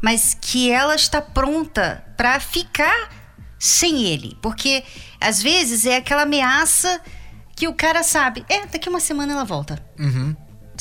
Mas 0.00 0.34
que 0.40 0.70
ela 0.70 0.94
está 0.94 1.20
pronta 1.20 2.02
para 2.16 2.40
ficar 2.40 3.10
sem 3.58 4.04
ele. 4.04 4.38
Porque 4.40 4.82
às 5.20 5.42
vezes 5.42 5.84
é 5.84 5.96
aquela 5.96 6.22
ameaça 6.22 7.00
que 7.54 7.68
o 7.68 7.74
cara 7.74 8.02
sabe. 8.02 8.44
É, 8.48 8.66
daqui 8.66 8.88
uma 8.88 9.00
semana 9.00 9.34
ela 9.34 9.44
volta. 9.44 9.84
Uhum. 9.98 10.34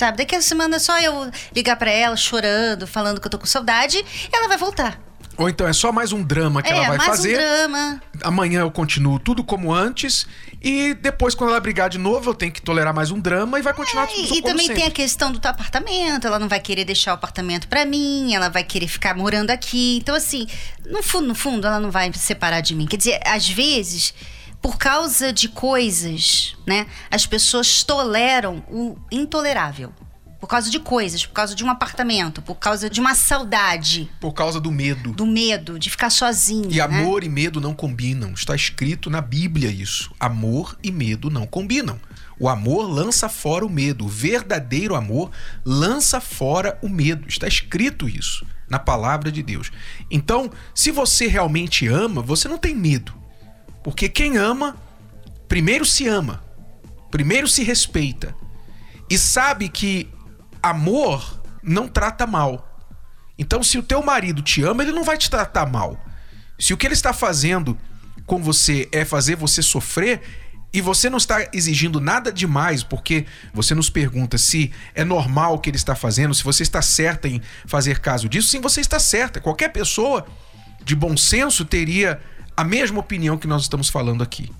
Sabe? 0.04 0.18
Daqui 0.18 0.36
a 0.36 0.42
semana 0.42 0.76
é 0.76 0.80
só 0.80 1.00
eu 1.00 1.32
ligar 1.56 1.78
para 1.78 1.90
ela 1.90 2.18
chorando, 2.18 2.86
falando 2.86 3.22
que 3.22 3.28
eu 3.28 3.32
tô 3.32 3.40
com 3.40 3.46
saudade, 3.46 4.04
ela 4.34 4.50
vai 4.50 4.58
voltar. 4.58 5.00
Ou 5.38 5.48
então 5.48 5.66
é 5.66 5.72
só 5.72 5.94
mais 5.94 6.12
um 6.12 6.22
drama 6.22 6.62
que 6.62 6.70
é, 6.70 6.76
ela 6.76 6.88
vai 6.90 6.98
mais 6.98 7.10
fazer. 7.10 7.36
Um 7.36 7.38
drama. 7.38 8.02
Amanhã 8.22 8.60
eu 8.60 8.70
continuo 8.70 9.18
tudo 9.18 9.46
como 9.46 9.74
antes. 9.74 10.28
E 10.62 10.94
depois, 10.96 11.34
quando 11.34 11.52
ela 11.52 11.60
brigar 11.62 11.90
de 11.90 11.98
novo, 11.98 12.32
eu 12.32 12.34
tenho 12.36 12.52
que 12.52 12.62
tolerar 12.62 12.94
mais 12.94 13.12
um 13.12 13.20
drama 13.20 13.58
e 13.58 13.62
vai 13.62 13.74
continuar 13.74 14.04
é, 14.04 14.08
tudo 14.08 14.24
E 14.24 14.28
como 14.28 14.42
também 14.42 14.68
sempre. 14.68 14.82
tem 14.82 14.90
a 14.90 14.92
questão 14.92 15.32
do 15.32 15.40
teu 15.40 15.52
apartamento. 15.52 16.28
Ela 16.28 16.38
não 16.38 16.50
vai 16.50 16.60
querer 16.60 16.84
deixar 16.84 17.12
o 17.12 17.14
apartamento 17.14 17.70
para 17.70 17.86
mim, 17.86 18.36
ela 18.36 18.50
vai 18.50 18.66
querer 18.66 18.90
ficar 18.90 19.16
morando 19.16 19.52
aqui. 19.52 20.00
Então, 20.02 20.14
assim, 20.14 20.46
no 20.86 21.02
fundo, 21.02 21.30
no 21.30 21.36
fundo, 21.36 21.66
ela 21.66 21.80
não 21.80 21.92
vai 21.92 22.12
se 22.12 22.20
separar 22.20 22.60
de 22.60 22.76
mim. 22.76 22.88
Quer 22.88 22.98
dizer, 22.98 23.22
às 23.26 23.48
vezes, 23.48 24.14
por 24.64 24.78
causa 24.78 25.34
de 25.34 25.50
coisas, 25.50 26.56
né, 26.66 26.88
as 27.12 27.26
pessoas 27.26 27.84
toleram 27.84 28.64
o 28.72 28.98
intolerável. 29.12 29.92
Por 30.40 30.48
causa 30.48 30.70
de 30.70 30.80
coisas, 30.80 31.26
por 31.26 31.34
causa 31.34 31.54
de 31.54 31.64
um 31.66 31.70
apartamento, 31.70 32.42
por 32.42 32.56
causa 32.56 32.90
de 32.90 33.00
uma 33.00 33.14
saudade, 33.14 34.10
Por 34.22 34.34
causa 34.34 34.60
do 34.62 34.72
medo. 34.72 35.12
do 35.12 35.26
medo 35.26 35.78
de 35.78 35.90
ficar 35.90 36.10
sozinho. 36.10 36.72
E 36.72 36.76
né? 36.76 36.82
amor 36.82 37.24
e 37.26 37.30
medo 37.30 37.60
não 37.62 37.74
combinam. 37.74 38.32
Está 38.34 38.56
escrito 38.56 39.10
na 39.10 39.22
Bíblia 39.22 39.70
isso. 39.70 40.12
Amor 40.20 40.78
e 40.82 40.92
medo 40.92 41.30
não 41.30 41.46
combinam. 41.46 42.00
O 42.40 42.50
amor 42.50 42.90
lança 42.90 43.30
fora 43.30 43.66
o 43.66 43.70
medo. 43.70 44.06
O 44.06 44.10
verdadeiro 44.10 44.96
amor 44.96 45.32
lança 45.64 46.20
fora 46.20 46.78
o 46.82 46.90
medo. 46.90 47.28
Está 47.28 47.48
escrito 47.48 48.08
isso 48.10 48.46
na 48.70 48.80
palavra 48.80 49.32
de 49.32 49.44
Deus. 49.44 49.72
Então, 50.12 50.50
se 50.76 50.92
você 50.92 51.28
realmente 51.28 51.88
ama, 51.88 52.22
você 52.22 52.50
não 52.50 52.58
tem 52.58 52.76
medo. 52.76 53.23
Porque 53.84 54.08
quem 54.08 54.38
ama, 54.38 54.78
primeiro 55.48 55.86
se 55.86 56.08
ama, 56.08 56.44
primeiro 57.12 57.48
se 57.48 57.64
respeita 57.64 58.36
e 59.10 59.18
sabe 59.18 59.68
que 59.70 60.10
amor 60.62 61.42
não 61.62 61.88
trata 61.88 62.26
mal. 62.26 62.70
Então, 63.38 63.62
se 63.62 63.78
o 63.78 63.84
teu 63.84 64.02
marido 64.04 64.42
te 64.42 64.64
ama, 64.64 64.84
ele 64.84 64.92
não 64.92 65.04
vai 65.04 65.18
te 65.18 65.30
tratar 65.30 65.66
mal. 65.66 66.04
Se 66.58 66.74
o 66.74 66.78
que 66.78 66.88
ele 66.88 66.94
está 66.94 67.12
fazendo 67.12 67.78
com 68.26 68.42
você 68.42 68.88
é 68.92 69.04
fazer 69.04 69.36
você 69.36 69.62
sofrer 69.62 70.22
e 70.72 70.82
você 70.82 71.10
não 71.10 71.18
está 71.18 71.48
exigindo 71.54 72.00
nada 72.00 72.32
demais, 72.32 72.84
porque 72.84 73.26
você 73.54 73.76
nos 73.76 73.90
pergunta 73.90 74.38
se 74.38 74.72
é 74.96 75.04
normal 75.04 75.56
o 75.56 75.60
que 75.60 75.70
ele 75.70 75.78
está 75.78 75.94
fazendo, 75.94 76.34
se 76.34 76.44
você 76.44 76.64
está 76.64 76.82
certa 76.82 77.28
em 77.28 77.42
fazer 77.66 78.00
caso 78.00 78.28
disso, 78.30 78.48
sim, 78.48 78.62
você 78.62 78.82
está 78.82 79.00
certa. 79.00 79.40
Qualquer 79.40 79.70
pessoa 79.70 80.26
de 80.84 80.96
bom 80.96 81.16
senso 81.16 81.64
teria 81.66 82.20
a 82.56 82.64
mesma 82.64 83.00
opinião 83.00 83.38
que 83.38 83.48
nós 83.48 83.64
estamos 83.64 83.90
falando 83.90 84.24
aqui. 84.24 84.52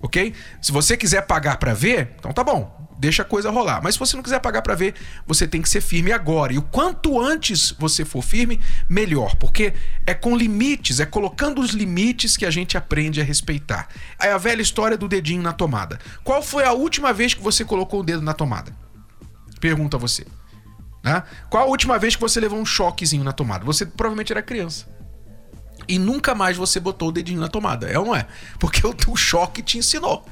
Ok? 0.00 0.34
Se 0.60 0.70
você 0.72 0.96
quiser 0.96 1.22
pagar 1.26 1.56
para 1.56 1.74
ver, 1.74 2.14
então 2.18 2.32
tá 2.32 2.44
bom, 2.44 2.88
deixa 2.98 3.22
a 3.22 3.24
coisa 3.24 3.50
rolar. 3.50 3.80
Mas 3.82 3.94
se 3.94 3.98
você 3.98 4.14
não 4.14 4.22
quiser 4.22 4.40
pagar 4.40 4.62
para 4.62 4.74
ver, 4.74 4.94
você 5.26 5.48
tem 5.48 5.62
que 5.62 5.68
ser 5.68 5.80
firme 5.80 6.12
agora. 6.12 6.52
E 6.52 6.58
o 6.58 6.62
quanto 6.62 7.20
antes 7.20 7.72
você 7.78 8.04
for 8.04 8.22
firme, 8.22 8.60
melhor, 8.88 9.34
porque 9.36 9.72
é 10.06 10.14
com 10.14 10.36
limites, 10.36 11.00
é 11.00 11.06
colocando 11.06 11.60
os 11.60 11.70
limites 11.70 12.36
que 12.36 12.44
a 12.44 12.50
gente 12.50 12.76
aprende 12.76 13.20
a 13.20 13.24
respeitar. 13.24 13.88
É 14.20 14.30
a 14.30 14.38
velha 14.38 14.62
história 14.62 14.96
do 14.96 15.08
dedinho 15.08 15.42
na 15.42 15.52
tomada. 15.52 15.98
Qual 16.22 16.42
foi 16.42 16.64
a 16.64 16.72
última 16.72 17.12
vez 17.12 17.34
que 17.34 17.42
você 17.42 17.64
colocou 17.64 18.00
o 18.00 18.04
dedo 18.04 18.22
na 18.22 18.34
tomada? 18.34 18.72
Pergunta 19.60 19.96
você. 19.96 20.26
Né? 21.02 21.22
Qual 21.48 21.62
a 21.62 21.66
última 21.66 21.98
vez 21.98 22.14
que 22.14 22.20
você 22.20 22.38
levou 22.38 22.58
um 22.58 22.66
choquezinho 22.66 23.24
na 23.24 23.32
tomada? 23.32 23.64
Você 23.64 23.86
provavelmente 23.86 24.32
era 24.32 24.42
criança 24.42 24.95
e 25.88 25.98
nunca 25.98 26.34
mais 26.34 26.56
você 26.56 26.80
botou 26.80 27.08
o 27.08 27.12
dedinho 27.12 27.40
na 27.40 27.48
tomada. 27.48 27.88
É 27.88 27.98
ou 27.98 28.06
não 28.06 28.16
é? 28.16 28.26
Porque 28.58 28.82
o, 28.86 29.16
choque 29.16 29.62
te 29.62 29.78
ensinou. 29.78 30.24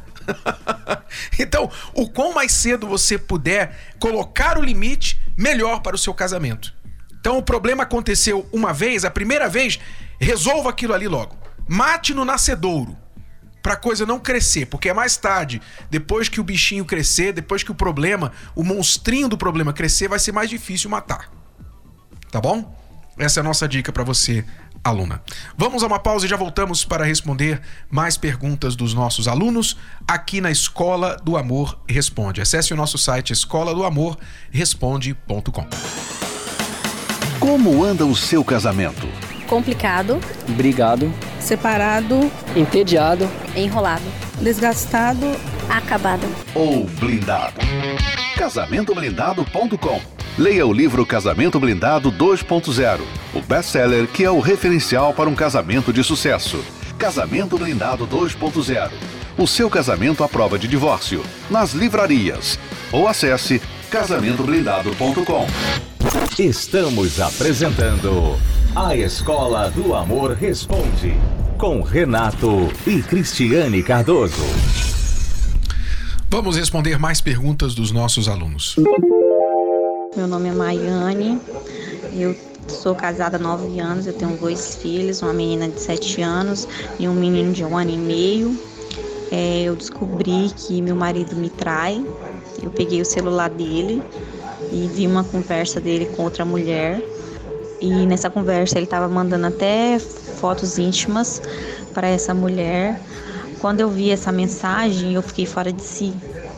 então, 1.38 1.70
o 1.92 2.08
quão 2.08 2.32
mais 2.32 2.52
cedo 2.52 2.87
você 2.87 3.18
puder 3.18 3.94
colocar 3.99 4.58
o 4.58 4.62
limite, 4.62 5.20
melhor 5.37 5.80
para 5.80 5.96
o 5.96 5.99
seu 5.99 6.14
casamento. 6.14 6.75
Então, 7.20 7.38
o 7.38 7.42
problema 7.42 7.84
aconteceu 7.84 8.49
uma 8.52 8.73
vez, 8.73 9.04
a 9.04 9.11
primeira 9.11 9.49
vez, 9.49 9.78
resolva 10.20 10.70
aquilo 10.70 10.94
ali 10.94 11.08
logo. 11.08 11.37
Mate 11.66 12.12
no 12.12 12.25
nascedouro. 12.25 12.96
Pra 13.62 13.76
coisa 13.76 14.04
não 14.04 14.20
crescer, 14.20 14.66
porque 14.66 14.90
é 14.90 14.92
mais 14.92 15.16
tarde, 15.16 15.62
depois 15.90 16.28
que 16.28 16.38
o 16.38 16.44
bichinho 16.44 16.84
crescer, 16.84 17.32
depois 17.32 17.62
que 17.62 17.73
o 17.73 17.75
problema, 17.75 18.30
o 18.54 18.62
monstrinho 18.62 19.26
do 19.26 19.38
problema 19.38 19.73
crescer, 19.73 20.06
vai 20.06 20.18
ser 20.18 20.32
mais 20.32 20.50
difícil 20.50 20.90
matar. 20.90 21.30
Tá 22.30 22.42
bom? 22.42 22.76
Essa 23.16 23.38
é 23.38 23.42
a 23.42 23.44
nossa 23.44 23.66
dica 23.66 23.90
para 23.90 24.04
você, 24.04 24.44
aluna. 24.84 25.22
Vamos 25.56 25.82
a 25.82 25.86
uma 25.86 25.98
pausa 25.98 26.26
e 26.26 26.28
já 26.28 26.36
voltamos 26.36 26.84
para 26.84 27.04
responder 27.04 27.60
mais 27.90 28.16
perguntas 28.16 28.76
dos 28.76 28.92
nossos 28.94 29.26
alunos 29.26 29.76
aqui 30.06 30.40
na 30.40 30.50
Escola 30.50 31.16
do 31.24 31.36
Amor 31.36 31.78
Responde. 31.88 32.40
Acesse 32.40 32.72
o 32.72 32.76
nosso 32.76 32.98
site 32.98 33.32
escola 33.32 33.74
do 33.74 33.84
amor 33.84 34.18
responde.com. 34.50 35.66
Como 37.40 37.84
anda 37.84 38.04
o 38.04 38.14
seu 38.14 38.44
casamento? 38.44 39.08
complicado, 39.44 40.18
brigado, 40.56 41.12
separado, 41.38 42.30
entediado, 42.56 43.30
enrolado, 43.54 44.04
desgastado, 44.40 45.26
acabado. 45.68 46.26
Ou 46.54 46.84
blindado? 46.86 47.60
Casamentoblindado.com 48.36 50.13
Leia 50.36 50.66
o 50.66 50.72
livro 50.72 51.06
Casamento 51.06 51.60
Blindado 51.60 52.10
2.0, 52.10 53.00
o 53.34 53.40
best-seller 53.40 54.08
que 54.08 54.24
é 54.24 54.30
o 54.30 54.40
referencial 54.40 55.14
para 55.14 55.30
um 55.30 55.34
casamento 55.34 55.92
de 55.92 56.02
sucesso. 56.02 56.58
Casamento 56.98 57.56
Blindado 57.56 58.04
2.0. 58.04 58.90
O 59.38 59.46
seu 59.46 59.70
casamento 59.70 60.24
à 60.24 60.28
prova 60.28 60.58
de 60.58 60.66
divórcio. 60.66 61.22
Nas 61.48 61.72
livrarias. 61.72 62.58
Ou 62.90 63.06
acesse 63.06 63.62
casamentoblindado.com. 63.90 65.46
Estamos 66.36 67.20
apresentando 67.20 68.36
A 68.74 68.96
Escola 68.96 69.70
do 69.70 69.94
Amor 69.94 70.32
Responde 70.32 71.14
com 71.58 71.80
Renato 71.80 72.68
e 72.86 73.00
Cristiane 73.02 73.84
Cardoso. 73.84 74.44
Vamos 76.28 76.56
responder 76.56 76.98
mais 76.98 77.20
perguntas 77.20 77.72
dos 77.74 77.92
nossos 77.92 78.28
alunos. 78.28 78.74
Meu 80.16 80.28
nome 80.28 80.49
é 80.49 80.52
Maiane, 80.52 81.40
eu 82.12 82.37
sou 82.68 82.94
casada 82.94 83.37
há 83.37 83.40
nove 83.40 83.80
anos, 83.80 84.06
eu 84.06 84.12
tenho 84.12 84.37
dois 84.37 84.76
filhos, 84.76 85.21
uma 85.23 85.33
menina 85.33 85.68
de 85.68 85.80
sete 85.80 86.23
anos 86.23 86.68
e 87.00 87.09
um 87.09 87.14
menino 87.14 87.52
de 87.52 87.64
um 87.64 87.76
ano 87.76 87.90
e 87.90 87.99
meio. 87.99 88.56
É, 89.33 89.62
eu 89.64 89.75
descobri 89.75 90.50
que 90.56 90.80
meu 90.80 90.94
marido 90.94 91.35
me 91.35 91.50
trai, 91.50 92.04
eu 92.62 92.71
peguei 92.71 93.00
o 93.00 93.04
celular 93.04 93.50
dele 93.50 94.04
e 94.71 94.87
vi 94.87 95.06
uma 95.06 95.25
conversa 95.25 95.80
dele 95.80 96.06
com 96.06 96.23
outra 96.23 96.44
mulher. 96.44 97.02
E 97.80 98.06
nessa 98.06 98.30
conversa 98.30 98.78
ele 98.78 98.85
estava 98.85 99.09
mandando 99.09 99.47
até 99.47 99.99
fotos 99.99 100.78
íntimas 100.78 101.42
para 101.92 102.06
essa 102.06 102.33
mulher. 102.33 103.00
Quando 103.59 103.80
eu 103.80 103.90
vi 103.90 104.11
essa 104.11 104.30
mensagem, 104.30 105.14
eu 105.14 105.23
fiquei 105.23 105.44
fora 105.44 105.73
de 105.73 105.83
si. 105.83 106.14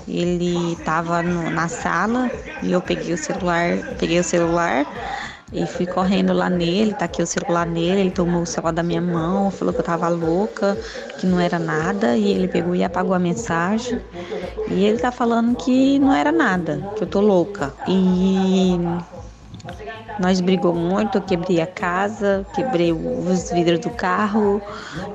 Ele 0.07 0.73
estava 0.75 1.23
na 1.23 1.69
sala 1.69 2.33
e 2.61 2.73
eu 2.73 2.83
peguei 2.83 3.13
o 3.15 3.19
celular, 3.19 3.83
peguei 3.99 4.19
o 4.21 4.25
celular 4.25 4.87
e 5.53 5.67
fui 5.67 5.87
correndo 5.87 6.33
lá 6.33 6.51
nele, 6.51 6.95
taquei 6.95 7.23
o 7.25 7.27
celular 7.27 7.67
nele, 7.67 8.01
ele 8.01 8.11
tomou 8.13 8.43
o 8.43 8.47
celular 8.47 8.73
da 8.73 8.83
minha 8.83 9.01
mão, 9.01 9.51
falou 9.51 9.73
que 9.75 9.81
eu 9.81 9.85
tava 9.85 10.09
louca, 10.09 10.79
que 11.17 11.27
não 11.27 11.39
era 11.41 11.59
nada, 11.59 12.17
e 12.17 12.29
ele 12.29 12.49
pegou 12.49 12.75
e 12.75 12.83
apagou 12.85 13.15
a 13.15 13.19
mensagem. 13.19 14.03
E 14.67 14.85
ele 14.85 14.99
tá 14.99 15.13
falando 15.13 15.57
que 15.57 15.99
não 15.99 16.13
era 16.13 16.33
nada, 16.33 16.89
que 16.95 17.03
eu 17.05 17.07
tô 17.09 17.21
louca. 17.21 17.77
E 17.87 18.79
Nós 20.19 20.41
brigou 20.41 20.75
muito, 20.75 21.19
eu 21.19 21.23
quebrei 21.23 21.61
a 21.61 21.67
casa, 21.67 22.47
quebrei 22.53 22.91
os 22.93 23.51
vidros 23.51 23.81
do 23.81 23.91
carro 23.91 24.63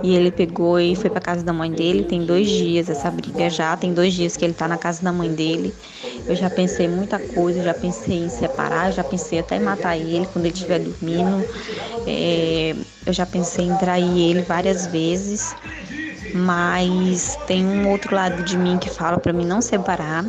e 0.02 0.14
ele 0.14 0.32
pegou 0.32 0.80
e 0.80 0.96
foi 0.96 1.10
para 1.10 1.20
casa 1.22 1.44
da 1.44 1.52
mãe 1.52 1.74
dele. 1.74 2.06
Tem 2.06 2.24
dois 2.26 2.50
dias 2.50 2.90
essa 2.90 3.10
briga 3.10 3.50
já, 3.50 3.76
tem 3.76 3.94
dois 3.94 4.14
dias 4.14 4.38
que 4.38 4.46
ele 4.46 4.54
tá 4.54 4.68
na 4.68 4.78
casa 4.78 5.02
da 5.02 5.12
mãe 5.12 5.34
dele. 5.34 5.76
Eu 6.28 6.36
já 6.36 6.50
pensei 6.50 6.88
muita 6.88 7.20
coisa, 7.20 7.62
já 7.62 7.74
pensei 7.74 8.16
em 8.18 8.30
separar, 8.30 8.92
já 8.92 9.04
pensei 9.04 9.40
até 9.40 9.56
em 9.56 9.60
matar 9.60 9.98
ele 9.98 10.28
quando 10.28 10.46
ele 10.46 10.54
estiver 10.54 10.80
dormindo. 10.80 11.48
É, 12.06 12.76
eu 13.06 13.14
já 13.14 13.26
pensei 13.26 13.66
em 13.66 13.76
trair 13.76 14.20
ele 14.30 14.44
várias 14.44 14.86
vezes, 14.86 15.56
mas 16.32 17.38
tem 17.46 17.66
um 17.66 17.88
outro 17.88 18.16
lado 18.16 18.44
de 18.44 18.58
mim 18.58 18.78
que 18.80 18.90
fala 18.90 19.18
para 19.20 19.34
mim 19.34 19.46
não 19.46 19.62
separar. 19.62 20.26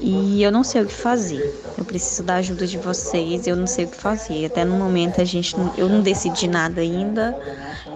E 0.00 0.42
eu 0.42 0.50
não 0.52 0.64
sei 0.64 0.82
o 0.82 0.86
que 0.86 0.92
fazer. 0.92 1.44
Eu 1.88 1.92
preciso 1.92 2.22
da 2.22 2.34
ajuda 2.34 2.66
de 2.66 2.76
vocês. 2.76 3.46
Eu 3.46 3.56
não 3.56 3.66
sei 3.66 3.86
o 3.86 3.88
que 3.88 3.96
fazer. 3.96 4.44
Até 4.44 4.62
no 4.62 4.76
momento 4.76 5.22
a 5.22 5.24
gente, 5.24 5.56
eu 5.74 5.88
não 5.88 6.02
decidi 6.02 6.46
nada 6.46 6.82
ainda 6.82 7.34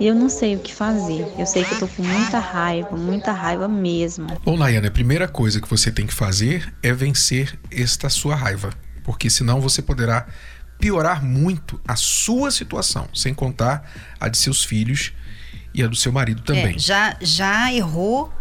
e 0.00 0.06
eu 0.06 0.14
não 0.14 0.30
sei 0.30 0.56
o 0.56 0.60
que 0.60 0.74
fazer. 0.74 1.30
Eu 1.38 1.44
sei 1.44 1.62
que 1.62 1.74
eu 1.74 1.78
tô 1.80 1.86
com 1.88 2.02
muita 2.02 2.38
raiva, 2.38 2.96
muita 2.96 3.32
raiva 3.32 3.68
mesmo. 3.68 4.28
Bom, 4.42 4.56
Nayana, 4.56 4.88
a 4.88 4.90
primeira 4.90 5.28
coisa 5.28 5.60
que 5.60 5.68
você 5.68 5.92
tem 5.92 6.06
que 6.06 6.14
fazer 6.14 6.72
é 6.82 6.90
vencer 6.90 7.58
esta 7.70 8.08
sua 8.08 8.34
raiva, 8.34 8.70
porque 9.04 9.28
senão 9.28 9.60
você 9.60 9.82
poderá 9.82 10.26
piorar 10.80 11.22
muito 11.22 11.78
a 11.86 11.94
sua 11.94 12.50
situação, 12.50 13.06
sem 13.12 13.34
contar 13.34 13.92
a 14.18 14.26
de 14.26 14.38
seus 14.38 14.64
filhos 14.64 15.12
e 15.74 15.82
a 15.82 15.86
do 15.86 15.96
seu 15.96 16.10
marido 16.10 16.40
também. 16.40 16.76
É, 16.76 16.78
já, 16.78 17.14
já 17.20 17.70
errou 17.70 18.32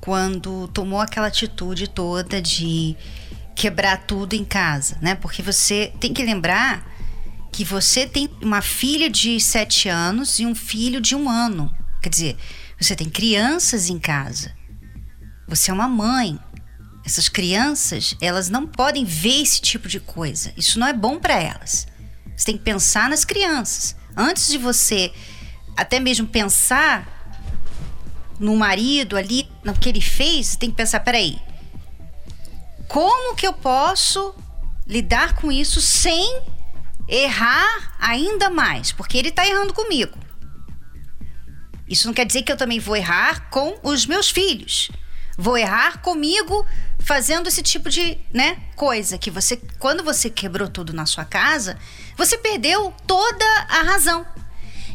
quando 0.00 0.68
tomou 0.68 1.00
aquela 1.00 1.26
atitude 1.26 1.88
toda 1.88 2.40
de 2.40 2.96
quebrar 3.56 4.04
tudo 4.06 4.34
em 4.34 4.44
casa, 4.44 4.98
né? 5.00 5.14
Porque 5.14 5.42
você 5.42 5.92
tem 5.98 6.12
que 6.12 6.22
lembrar 6.22 6.86
que 7.50 7.64
você 7.64 8.06
tem 8.06 8.28
uma 8.42 8.60
filha 8.60 9.08
de 9.08 9.40
sete 9.40 9.88
anos 9.88 10.38
e 10.38 10.44
um 10.44 10.54
filho 10.54 11.00
de 11.00 11.16
um 11.16 11.28
ano. 11.28 11.74
Quer 12.02 12.10
dizer, 12.10 12.36
você 12.78 12.94
tem 12.94 13.08
crianças 13.08 13.88
em 13.88 13.98
casa. 13.98 14.54
Você 15.48 15.70
é 15.70 15.74
uma 15.74 15.88
mãe. 15.88 16.38
Essas 17.02 17.30
crianças, 17.30 18.14
elas 18.20 18.50
não 18.50 18.66
podem 18.66 19.04
ver 19.04 19.40
esse 19.40 19.60
tipo 19.60 19.88
de 19.88 20.00
coisa. 20.00 20.52
Isso 20.56 20.78
não 20.78 20.86
é 20.86 20.92
bom 20.92 21.18
para 21.18 21.40
elas. 21.40 21.88
Você 22.36 22.46
tem 22.46 22.58
que 22.58 22.64
pensar 22.64 23.08
nas 23.08 23.24
crianças. 23.24 23.96
Antes 24.14 24.48
de 24.48 24.58
você 24.58 25.10
até 25.74 25.98
mesmo 25.98 26.26
pensar 26.26 27.16
no 28.38 28.54
marido 28.54 29.16
ali, 29.16 29.48
no 29.64 29.72
que 29.72 29.88
ele 29.88 30.00
fez, 30.00 30.48
você 30.48 30.58
tem 30.58 30.70
que 30.70 30.76
pensar, 30.76 31.00
peraí, 31.00 31.38
como 32.88 33.34
que 33.34 33.46
eu 33.46 33.52
posso 33.52 34.34
lidar 34.86 35.34
com 35.34 35.50
isso 35.50 35.80
sem 35.80 36.42
errar 37.08 37.94
ainda 37.98 38.50
mais? 38.50 38.92
Porque 38.92 39.18
ele 39.18 39.28
está 39.28 39.46
errando 39.46 39.74
comigo. 39.74 40.18
Isso 41.88 42.06
não 42.06 42.14
quer 42.14 42.26
dizer 42.26 42.42
que 42.42 42.50
eu 42.50 42.56
também 42.56 42.80
vou 42.80 42.96
errar 42.96 43.48
com 43.48 43.78
os 43.82 44.06
meus 44.06 44.28
filhos. 44.28 44.90
Vou 45.38 45.56
errar 45.56 45.98
comigo 45.98 46.66
fazendo 46.98 47.48
esse 47.48 47.62
tipo 47.62 47.88
de, 47.88 48.18
né, 48.32 48.58
coisa 48.74 49.18
que 49.18 49.30
você 49.30 49.56
quando 49.78 50.02
você 50.02 50.28
quebrou 50.28 50.68
tudo 50.68 50.92
na 50.92 51.06
sua 51.06 51.24
casa, 51.24 51.78
você 52.16 52.38
perdeu 52.38 52.92
toda 53.06 53.44
a 53.68 53.82
razão. 53.82 54.26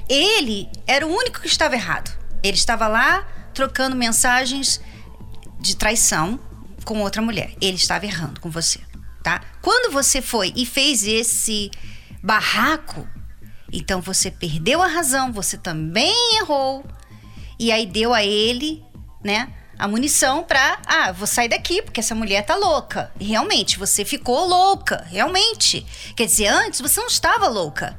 Ele 0.09 0.67
era 0.85 1.07
o 1.07 1.15
único 1.15 1.39
que 1.39 1.47
estava 1.47 1.75
errado. 1.75 2.11
Ele 2.43 2.57
estava 2.57 2.87
lá 2.87 3.25
trocando 3.53 3.95
mensagens 3.95 4.81
de 5.59 5.75
traição 5.75 6.39
com 6.85 6.99
outra 7.01 7.21
mulher. 7.21 7.53
Ele 7.61 7.77
estava 7.77 8.05
errando 8.05 8.39
com 8.39 8.49
você, 8.49 8.79
tá? 9.23 9.41
Quando 9.61 9.91
você 9.91 10.21
foi 10.21 10.53
e 10.55 10.65
fez 10.65 11.05
esse 11.05 11.71
barraco, 12.21 13.07
então 13.71 14.01
você 14.01 14.29
perdeu 14.29 14.81
a 14.81 14.87
razão, 14.87 15.31
você 15.31 15.57
também 15.57 16.37
errou. 16.37 16.85
E 17.59 17.71
aí 17.71 17.85
deu 17.85 18.13
a 18.13 18.23
ele, 18.23 18.83
né, 19.23 19.53
a 19.81 19.87
munição 19.87 20.43
pra, 20.43 20.79
ah, 20.85 21.11
vou 21.11 21.25
sair 21.25 21.49
daqui 21.49 21.81
porque 21.81 21.99
essa 21.99 22.13
mulher 22.13 22.45
tá 22.45 22.55
louca. 22.55 23.11
E 23.19 23.25
realmente, 23.25 23.79
você 23.79 24.05
ficou 24.05 24.47
louca, 24.47 25.03
realmente. 25.09 25.83
Quer 26.15 26.25
dizer, 26.27 26.47
antes 26.47 26.81
você 26.81 26.99
não 26.99 27.07
estava 27.07 27.47
louca. 27.47 27.97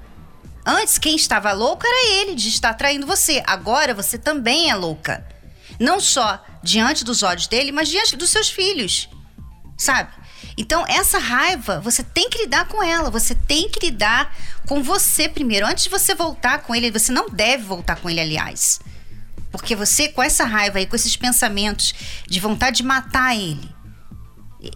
Antes, 0.64 0.96
quem 0.96 1.16
estava 1.16 1.52
louco 1.52 1.84
era 1.84 2.20
ele 2.20 2.36
de 2.36 2.48
estar 2.48 2.74
traindo 2.74 3.04
você. 3.04 3.42
Agora 3.44 3.94
você 3.94 4.16
também 4.16 4.70
é 4.70 4.74
louca. 4.76 5.26
Não 5.82 5.98
só 5.98 6.40
diante 6.62 7.04
dos 7.04 7.24
olhos 7.24 7.48
dele, 7.48 7.72
mas 7.72 7.88
diante 7.88 8.16
dos 8.16 8.30
seus 8.30 8.48
filhos. 8.48 9.08
Sabe? 9.76 10.10
Então, 10.56 10.84
essa 10.86 11.18
raiva, 11.18 11.80
você 11.80 12.04
tem 12.04 12.30
que 12.30 12.38
lidar 12.38 12.68
com 12.68 12.80
ela. 12.80 13.10
Você 13.10 13.34
tem 13.34 13.68
que 13.68 13.84
lidar 13.86 14.32
com 14.68 14.80
você 14.80 15.28
primeiro. 15.28 15.66
Antes 15.66 15.84
de 15.84 15.90
você 15.90 16.14
voltar 16.14 16.58
com 16.58 16.72
ele, 16.72 16.92
você 16.92 17.10
não 17.10 17.28
deve 17.28 17.64
voltar 17.64 17.96
com 17.96 18.08
ele, 18.08 18.20
aliás. 18.20 18.78
Porque 19.50 19.74
você, 19.74 20.08
com 20.08 20.22
essa 20.22 20.44
raiva 20.44 20.78
aí, 20.78 20.86
com 20.86 20.94
esses 20.94 21.16
pensamentos 21.16 21.92
de 22.28 22.38
vontade 22.38 22.76
de 22.76 22.84
matar 22.84 23.34
ele, 23.36 23.68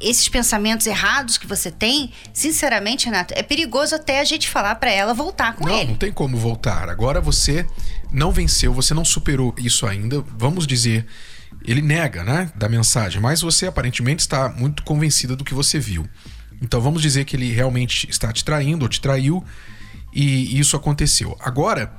esses 0.01 0.29
pensamentos 0.29 0.87
errados 0.87 1.39
que 1.39 1.47
você 1.47 1.71
tem, 1.71 2.13
sinceramente, 2.35 3.07
Renato, 3.07 3.33
é 3.37 3.43
perigoso 3.43 3.95
até 3.95 4.21
a 4.21 4.25
gente 4.25 4.49
falar 4.49 4.75
para 4.75 4.91
ela 4.91 5.15
voltar 5.15 5.55
com 5.55 5.65
não, 5.65 5.73
ele. 5.73 5.85
Não, 5.85 5.91
não 5.93 5.99
tem 5.99 6.13
como 6.13 6.37
voltar. 6.37 6.89
Agora 6.89 7.21
você 7.21 7.65
não 8.13 8.33
venceu, 8.33 8.73
você 8.73 8.95
não 8.95 9.05
superou 9.05 9.55
isso 9.59 9.87
ainda. 9.87 10.25
Vamos 10.37 10.67
dizer, 10.67 11.07
ele 11.65 11.83
nega, 11.83 12.23
né, 12.23 12.51
da 12.55 12.69
mensagem, 12.69 13.21
mas 13.21 13.41
você 13.41 13.67
aparentemente 13.67 14.21
está 14.21 14.49
muito 14.49 14.83
convencida 14.83 15.35
do 15.35 15.45
que 15.45 15.55
você 15.55 15.79
viu. 15.79 16.07
Então 16.63 16.81
vamos 16.81 17.03
dizer 17.03 17.25
que 17.25 17.37
ele 17.37 17.53
realmente 17.53 18.09
está 18.09 18.33
te 18.33 18.45
traindo 18.45 18.85
ou 18.85 18.89
te 18.89 19.01
traiu 19.01 19.45
e 20.13 20.59
isso 20.59 20.77
aconteceu. 20.77 21.37
Agora, 21.41 21.93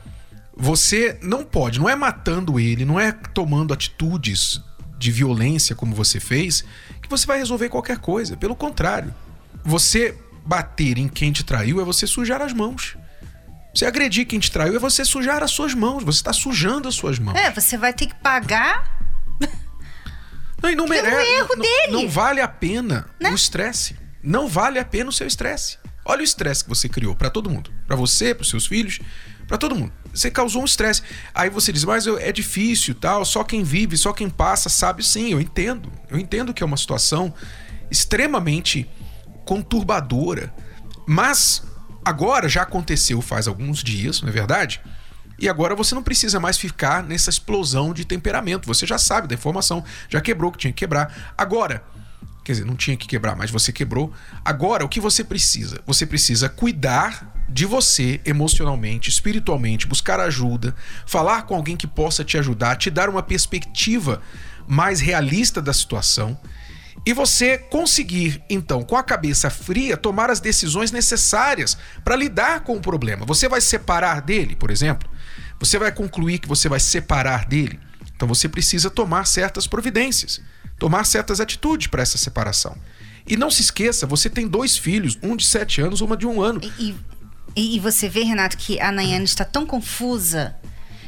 você 0.55 1.19
não 1.21 1.43
pode, 1.43 1.79
não 1.79 1.87
é 1.87 1.95
matando 1.95 2.59
ele, 2.59 2.83
não 2.83 2.99
é 2.99 3.11
tomando 3.11 3.73
atitudes 3.73 4.59
de 4.97 5.11
violência 5.11 5.75
como 5.75 5.93
você 5.93 6.19
fez, 6.19 6.63
que 7.01 7.09
você 7.09 7.27
vai 7.27 7.37
resolver 7.37 7.69
qualquer 7.69 7.99
coisa. 7.99 8.35
Pelo 8.35 8.55
contrário, 8.55 9.13
você 9.63 10.17
bater 10.43 10.97
em 10.97 11.07
quem 11.07 11.31
te 11.31 11.43
traiu 11.43 11.79
é 11.79 11.83
você 11.83 12.07
sujar 12.07 12.41
as 12.41 12.53
mãos. 12.53 12.97
Você 13.77 13.85
agredir 13.85 14.25
quem 14.25 14.39
te 14.39 14.51
traiu 14.51 14.75
é 14.75 14.79
você 14.79 15.05
sujar 15.05 15.43
as 15.43 15.51
suas 15.51 15.75
mãos. 15.75 16.03
Você 16.03 16.17
está 16.17 16.33
sujando 16.33 16.87
as 16.87 16.95
suas 16.95 17.19
mãos. 17.19 17.37
É, 17.37 17.51
você 17.51 17.77
vai 17.77 17.93
ter 17.93 18.07
que 18.07 18.15
pagar. 18.15 18.97
Não, 20.63 20.71
e 20.71 20.75
não 20.75 20.87
merece. 20.87 21.15
Pelo 21.15 21.37
erro 21.37 21.49
não, 21.55 21.61
dele. 21.61 21.91
Não 21.91 22.09
vale 22.09 22.41
a 22.41 22.47
pena 22.47 23.07
Né? 23.21 23.29
o 23.29 23.35
estresse. 23.35 23.95
Não 24.23 24.47
vale 24.47 24.79
a 24.79 24.83
pena 24.85 25.11
o 25.11 25.13
seu 25.13 25.27
estresse. 25.27 25.77
Olha 26.03 26.21
o 26.21 26.23
estresse 26.23 26.63
que 26.63 26.69
você 26.69 26.89
criou 26.89 27.15
para 27.15 27.29
todo 27.29 27.51
mundo. 27.51 27.69
para 27.85 27.95
você, 27.95 28.33
para 28.33 28.43
seus 28.47 28.65
filhos, 28.65 28.99
para 29.47 29.59
todo 29.59 29.75
mundo. 29.75 29.93
Você 30.11 30.31
causou 30.31 30.63
um 30.63 30.65
estresse. 30.65 31.03
Aí 31.35 31.47
você 31.51 31.71
diz, 31.71 31.83
mas 31.83 32.07
eu- 32.07 32.17
é 32.17 32.31
difícil, 32.31 32.95
tal. 32.95 33.23
Só 33.25 33.43
quem 33.43 33.61
vive, 33.63 33.95
só 33.95 34.11
quem 34.11 34.27
passa 34.27 34.69
sabe. 34.69 35.03
Sim, 35.05 35.33
eu 35.33 35.39
entendo. 35.39 35.91
Eu 36.09 36.17
entendo 36.17 36.51
que 36.51 36.63
é 36.63 36.65
uma 36.65 36.77
situação 36.77 37.31
extremamente 37.91 38.89
conturbadora. 39.45 40.51
Mas 41.05 41.61
agora 42.07 42.47
já 42.47 42.61
aconteceu 42.61 43.21
faz 43.21 43.47
alguns 43.47 43.83
dias, 43.83 44.21
não 44.21 44.29
é 44.29 44.31
verdade? 44.31 44.81
E 45.37 45.49
agora 45.49 45.75
você 45.75 45.93
não 45.93 46.01
precisa 46.01 46.39
mais 46.39 46.57
ficar 46.57 47.03
nessa 47.03 47.29
explosão 47.29 47.93
de 47.93 48.05
temperamento. 48.05 48.65
Você 48.65 48.87
já 48.87 48.97
sabe 48.97 49.27
da 49.27 49.35
informação, 49.35 49.83
já 50.09 50.19
quebrou 50.21 50.49
o 50.49 50.51
que 50.51 50.57
tinha 50.57 50.73
que 50.73 50.79
quebrar. 50.79 51.33
Agora, 51.37 51.83
quer 52.43 52.53
dizer, 52.53 52.65
não 52.65 52.75
tinha 52.75 52.95
que 52.95 53.07
quebrar, 53.07 53.35
mas 53.35 53.51
você 53.51 53.71
quebrou. 53.71 54.11
Agora, 54.43 54.85
o 54.85 54.89
que 54.89 54.99
você 54.99 55.23
precisa? 55.23 55.81
Você 55.85 56.05
precisa 56.05 56.47
cuidar 56.49 57.35
de 57.49 57.65
você 57.65 58.21
emocionalmente, 58.25 59.09
espiritualmente, 59.09 59.85
buscar 59.85 60.19
ajuda, 60.19 60.73
falar 61.05 61.43
com 61.43 61.55
alguém 61.55 61.75
que 61.75 61.87
possa 61.87 62.23
te 62.23 62.37
ajudar, 62.37 62.77
te 62.77 62.89
dar 62.89 63.09
uma 63.09 63.21
perspectiva 63.21 64.21
mais 64.65 65.01
realista 65.01 65.61
da 65.61 65.73
situação 65.73 66.39
e 67.05 67.13
você 67.13 67.57
conseguir, 67.57 68.43
então, 68.49 68.83
com 68.83 68.97
a 68.97 69.03
cabeça 69.03 69.49
fria, 69.49 69.95
tomar 69.95 70.29
as 70.29 70.39
decisões 70.39 70.91
necessárias 70.91 71.77
para 72.03 72.15
lidar 72.15 72.61
com 72.61 72.75
o 72.75 72.81
problema. 72.81 73.25
Você 73.25 73.47
vai 73.47 73.61
separar 73.61 74.21
dele, 74.21 74.55
por 74.55 74.69
exemplo? 74.69 75.09
Você 75.59 75.79
vai 75.79 75.91
concluir 75.91 76.39
que 76.39 76.47
você 76.47 76.67
vai 76.67 76.79
separar 76.79 77.45
dele? 77.45 77.79
Então 78.15 78.27
você 78.27 78.49
precisa 78.49 78.89
tomar 78.89 79.25
certas 79.25 79.67
providências, 79.67 80.41
tomar 80.77 81.05
certas 81.05 81.39
atitudes 81.39 81.87
para 81.87 82.01
essa 82.01 82.17
separação. 82.17 82.75
E 83.27 83.37
não 83.37 83.51
se 83.51 83.61
esqueça, 83.61 84.07
você 84.07 84.29
tem 84.29 84.47
dois 84.47 84.77
filhos, 84.77 85.17
um 85.21 85.35
de 85.35 85.45
sete 85.45 85.81
anos, 85.81 86.01
uma 86.01 86.17
de 86.17 86.25
um 86.25 86.41
ano. 86.41 86.61
E, 86.79 86.95
e, 87.55 87.75
e 87.75 87.79
você 87.79 88.09
vê, 88.09 88.23
Renato, 88.23 88.57
que 88.57 88.79
a 88.79 88.91
Nayane 88.91 89.25
está 89.25 89.45
tão 89.45 89.65
confusa 89.65 90.55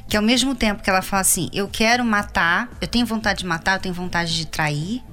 que 0.07 0.17
ao 0.17 0.23
mesmo 0.23 0.55
tempo 0.55 0.81
que 0.83 0.89
ela 0.89 1.01
fala 1.01 1.21
assim, 1.21 1.49
eu 1.53 1.67
quero 1.67 2.03
matar, 2.03 2.69
eu 2.81 2.87
tenho 2.87 3.05
vontade 3.05 3.39
de 3.39 3.45
matar, 3.45 3.77
eu 3.77 3.81
tenho 3.81 3.93
vontade 3.93 4.35
de 4.35 4.47
trair, 4.47 5.03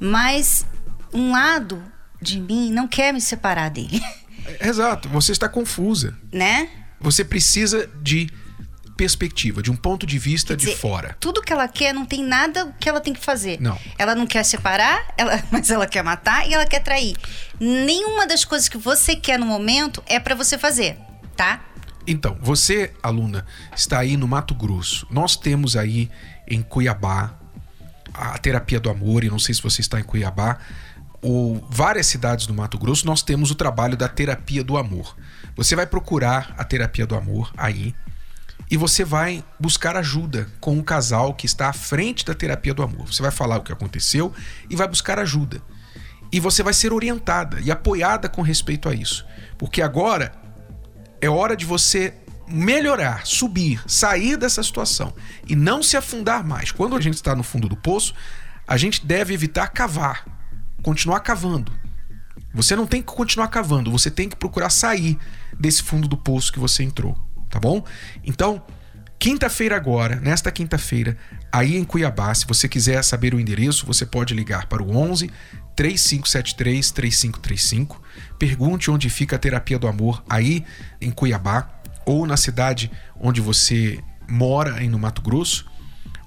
mas 0.00 0.66
um 1.12 1.32
lado 1.32 1.82
de 2.20 2.40
mim 2.40 2.70
não 2.72 2.86
quer 2.88 3.12
me 3.12 3.20
separar 3.20 3.68
dele, 3.70 4.02
Exato, 4.60 5.08
você 5.08 5.32
está 5.32 5.48
confusa. 5.48 6.16
né? 6.32 6.68
Você 7.00 7.24
precisa 7.24 7.88
de 8.02 8.28
perspectiva, 8.96 9.60
de 9.62 9.70
um 9.70 9.76
ponto 9.76 10.06
de 10.06 10.18
vista 10.18 10.56
de 10.56 10.66
dizer, 10.66 10.76
fora. 10.78 11.16
Tudo 11.18 11.42
que 11.42 11.52
ela 11.52 11.66
quer, 11.66 11.92
não 11.92 12.04
tem 12.06 12.22
nada 12.22 12.74
que 12.78 12.88
ela 12.88 13.00
tem 13.00 13.12
que 13.12 13.20
fazer. 13.24 13.60
Não. 13.60 13.76
Ela 13.98 14.14
não 14.14 14.26
quer 14.26 14.44
separar, 14.44 15.12
ela- 15.18 15.42
mas 15.50 15.70
ela 15.70 15.86
quer 15.86 16.02
matar 16.04 16.48
e 16.48 16.54
ela 16.54 16.64
quer 16.66 16.80
trair. 16.80 17.16
Nenhuma 17.58 18.26
das 18.26 18.44
coisas 18.44 18.68
que 18.68 18.78
você 18.78 19.16
quer 19.16 19.38
no 19.38 19.46
momento 19.46 20.02
é 20.06 20.20
pra 20.20 20.34
você 20.34 20.56
fazer, 20.56 20.96
tá? 21.36 21.64
Então, 22.06 22.36
você, 22.40 22.92
aluna, 23.02 23.44
está 23.74 23.98
aí 23.98 24.16
no 24.16 24.28
Mato 24.28 24.54
Grosso. 24.54 25.06
Nós 25.10 25.36
temos 25.36 25.74
aí 25.76 26.10
em 26.46 26.62
Cuiabá 26.62 27.38
a 28.14 28.38
terapia 28.38 28.78
do 28.78 28.88
amor, 28.88 29.24
e 29.24 29.28
não 29.28 29.38
sei 29.38 29.54
se 29.54 29.62
você 29.62 29.80
está 29.80 29.98
em 29.98 30.04
Cuiabá, 30.04 30.58
ou 31.20 31.66
várias 31.70 32.06
cidades 32.06 32.46
do 32.46 32.54
Mato 32.54 32.78
Grosso, 32.78 33.06
nós 33.06 33.22
temos 33.22 33.50
o 33.50 33.54
trabalho 33.54 33.96
da 33.96 34.08
terapia 34.08 34.62
do 34.62 34.76
amor. 34.76 35.16
Você 35.56 35.74
vai 35.74 35.86
procurar 35.86 36.54
a 36.56 36.64
terapia 36.64 37.06
do 37.06 37.16
amor 37.16 37.52
aí 37.56 37.94
e 38.70 38.76
você 38.76 39.04
vai 39.04 39.42
buscar 39.58 39.96
ajuda 39.96 40.48
com 40.60 40.78
o 40.78 40.84
casal 40.84 41.34
que 41.34 41.46
está 41.46 41.68
à 41.68 41.72
frente 41.72 42.24
da 42.24 42.34
terapia 42.34 42.74
do 42.74 42.82
amor. 42.82 43.06
Você 43.06 43.22
vai 43.22 43.30
falar 43.30 43.58
o 43.58 43.62
que 43.62 43.72
aconteceu 43.72 44.32
e 44.68 44.76
vai 44.76 44.86
buscar 44.86 45.18
ajuda. 45.18 45.62
E 46.30 46.40
você 46.40 46.62
vai 46.62 46.74
ser 46.74 46.92
orientada 46.92 47.60
e 47.60 47.70
apoiada 47.70 48.28
com 48.28 48.42
respeito 48.42 48.88
a 48.88 48.94
isso. 48.94 49.24
Porque 49.56 49.80
agora 49.80 50.32
é 51.20 51.28
hora 51.28 51.56
de 51.56 51.64
você 51.64 52.14
melhorar, 52.48 53.26
subir, 53.26 53.82
sair 53.86 54.36
dessa 54.36 54.62
situação 54.62 55.14
e 55.48 55.56
não 55.56 55.82
se 55.82 55.96
afundar 55.96 56.44
mais. 56.44 56.70
Quando 56.70 56.96
a 56.96 57.00
gente 57.00 57.14
está 57.14 57.34
no 57.34 57.42
fundo 57.42 57.68
do 57.68 57.76
poço, 57.76 58.14
a 58.66 58.76
gente 58.76 59.04
deve 59.04 59.34
evitar 59.34 59.68
cavar, 59.68 60.24
continuar 60.82 61.20
cavando. 61.20 61.72
Você 62.52 62.76
não 62.76 62.86
tem 62.86 63.02
que 63.02 63.12
continuar 63.12 63.48
cavando, 63.48 63.90
você 63.90 64.10
tem 64.10 64.28
que 64.28 64.36
procurar 64.36 64.70
sair 64.70 65.18
desse 65.58 65.82
fundo 65.82 66.06
do 66.06 66.16
poço 66.16 66.52
que 66.52 66.58
você 66.58 66.84
entrou, 66.84 67.18
tá 67.50 67.58
bom? 67.58 67.84
Então, 68.22 68.62
quinta-feira 69.18 69.74
agora, 69.74 70.16
nesta 70.16 70.52
quinta-feira, 70.52 71.16
aí 71.50 71.76
em 71.76 71.84
Cuiabá, 71.84 72.32
se 72.32 72.46
você 72.46 72.68
quiser 72.68 73.02
saber 73.02 73.34
o 73.34 73.40
endereço, 73.40 73.84
você 73.84 74.06
pode 74.06 74.34
ligar 74.34 74.66
para 74.66 74.82
o 74.82 74.96
11 74.96 75.30
3573 75.74 76.90
3535. 76.92 78.00
Pergunte 78.38 78.90
onde 78.90 79.10
fica 79.10 79.34
a 79.34 79.38
terapia 79.38 79.78
do 79.78 79.88
amor 79.88 80.22
aí 80.28 80.64
em 81.00 81.10
Cuiabá 81.10 81.82
ou 82.06 82.26
na 82.26 82.36
cidade 82.36 82.90
onde 83.18 83.40
você 83.40 84.02
mora 84.28 84.74
aí 84.74 84.88
no 84.88 84.98
Mato 84.98 85.22
Grosso. 85.22 85.66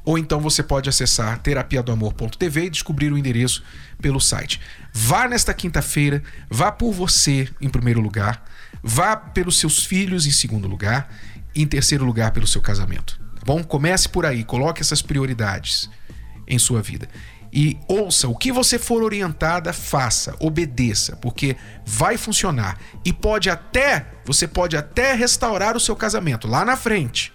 Ou 0.05 0.17
então 0.17 0.39
você 0.39 0.63
pode 0.63 0.87
acessar 0.87 1.37
terapiadoamor.tv 1.39 2.65
e 2.65 2.69
descobrir 2.69 3.11
o 3.11 3.17
endereço 3.17 3.61
pelo 4.01 4.21
site. 4.21 4.61
Vá 4.93 5.27
nesta 5.27 5.53
quinta-feira, 5.53 6.23
vá 6.49 6.71
por 6.71 6.93
você 6.93 7.49
em 7.59 7.67
primeiro 7.67 7.99
lugar, 7.99 8.41
vá 8.81 9.17
pelos 9.17 9.59
seus 9.59 9.83
filhos 9.85 10.25
em 10.25 10.31
segundo 10.31 10.65
lugar 10.65 11.13
e 11.53 11.61
em 11.61 11.67
terceiro 11.67 12.05
lugar 12.05 12.31
pelo 12.31 12.47
seu 12.47 12.61
casamento. 12.61 13.19
Tá 13.35 13.41
bom? 13.45 13.61
Comece 13.63 14.07
por 14.07 14.25
aí, 14.25 14.45
coloque 14.45 14.81
essas 14.81 15.01
prioridades 15.01 15.89
em 16.47 16.57
sua 16.57 16.81
vida. 16.81 17.09
E 17.59 17.75
ouça, 17.87 18.27
o 18.27 18.37
que 18.37 18.51
você 18.51 18.77
for 18.77 19.01
orientada, 19.01 19.73
faça, 19.73 20.35
obedeça, 20.39 21.15
porque 21.15 21.57
vai 21.83 22.15
funcionar. 22.15 22.77
E 23.03 23.11
pode 23.11 23.49
até, 23.49 24.05
você 24.23 24.47
pode 24.47 24.77
até 24.77 25.13
restaurar 25.13 25.75
o 25.75 25.79
seu 25.79 25.95
casamento 25.95 26.47
lá 26.47 26.63
na 26.63 26.77
frente. 26.77 27.33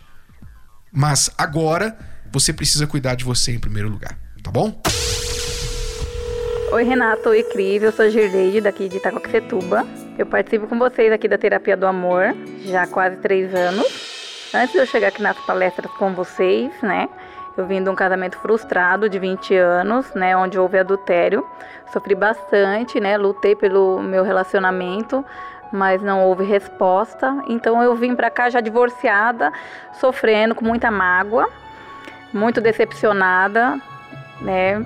Mas 0.93 1.29
agora 1.37 1.99
você 2.31 2.53
precisa 2.53 2.87
cuidar 2.87 3.17
de 3.17 3.25
você 3.25 3.51
em 3.51 3.59
primeiro 3.59 3.89
lugar, 3.89 4.17
tá 4.45 4.49
bom? 4.53 4.81
Oi, 6.71 6.85
Renato. 6.85 7.31
Oi, 7.31 7.43
Cris. 7.43 7.83
Eu 7.83 7.91
sou 7.91 8.05
a 8.05 8.09
Girleide, 8.09 8.61
daqui 8.61 8.89
de 8.89 8.99
Itacoaxetuba. 8.99 9.85
Eu 10.17 10.27
participo 10.27 10.69
com 10.69 10.79
vocês 10.79 11.11
aqui 11.11 11.27
da 11.27 11.37
Terapia 11.37 11.77
do 11.77 11.85
Amor 11.85 12.27
já 12.65 12.85
há 12.85 12.87
quase 12.87 13.17
três 13.17 13.53
anos. 13.53 13.89
Antes 14.55 14.71
de 14.71 14.79
eu 14.79 14.87
chegar 14.87 15.09
aqui 15.09 15.21
nas 15.21 15.37
palestras 15.39 15.91
com 15.95 16.15
vocês, 16.15 16.71
né? 16.81 17.09
Eu 17.57 17.67
vim 17.67 17.83
de 17.83 17.91
um 17.91 17.95
casamento 17.95 18.38
frustrado 18.38 19.09
de 19.09 19.19
20 19.19 19.55
anos, 19.57 20.12
né? 20.15 20.37
Onde 20.37 20.59
houve 20.59 20.79
adultério. 20.79 21.47
Sofri 21.93 22.15
bastante, 22.15 22.99
né? 22.99 23.17
Lutei 23.17 23.55
pelo 23.55 24.01
meu 24.01 24.25
relacionamento, 24.25 25.25
mas 25.71 26.03
não 26.03 26.25
houve 26.25 26.45
resposta. 26.45 27.43
Então 27.47 27.83
eu 27.83 27.95
vim 27.95 28.15
pra 28.15 28.31
cá 28.31 28.49
já 28.49 28.61
divorciada, 28.61 29.53
sofrendo 30.01 30.55
com 30.55 30.65
muita 30.65 30.91
mágoa, 30.91 31.49
muito 32.33 32.61
decepcionada, 32.61 33.79
né? 34.41 34.85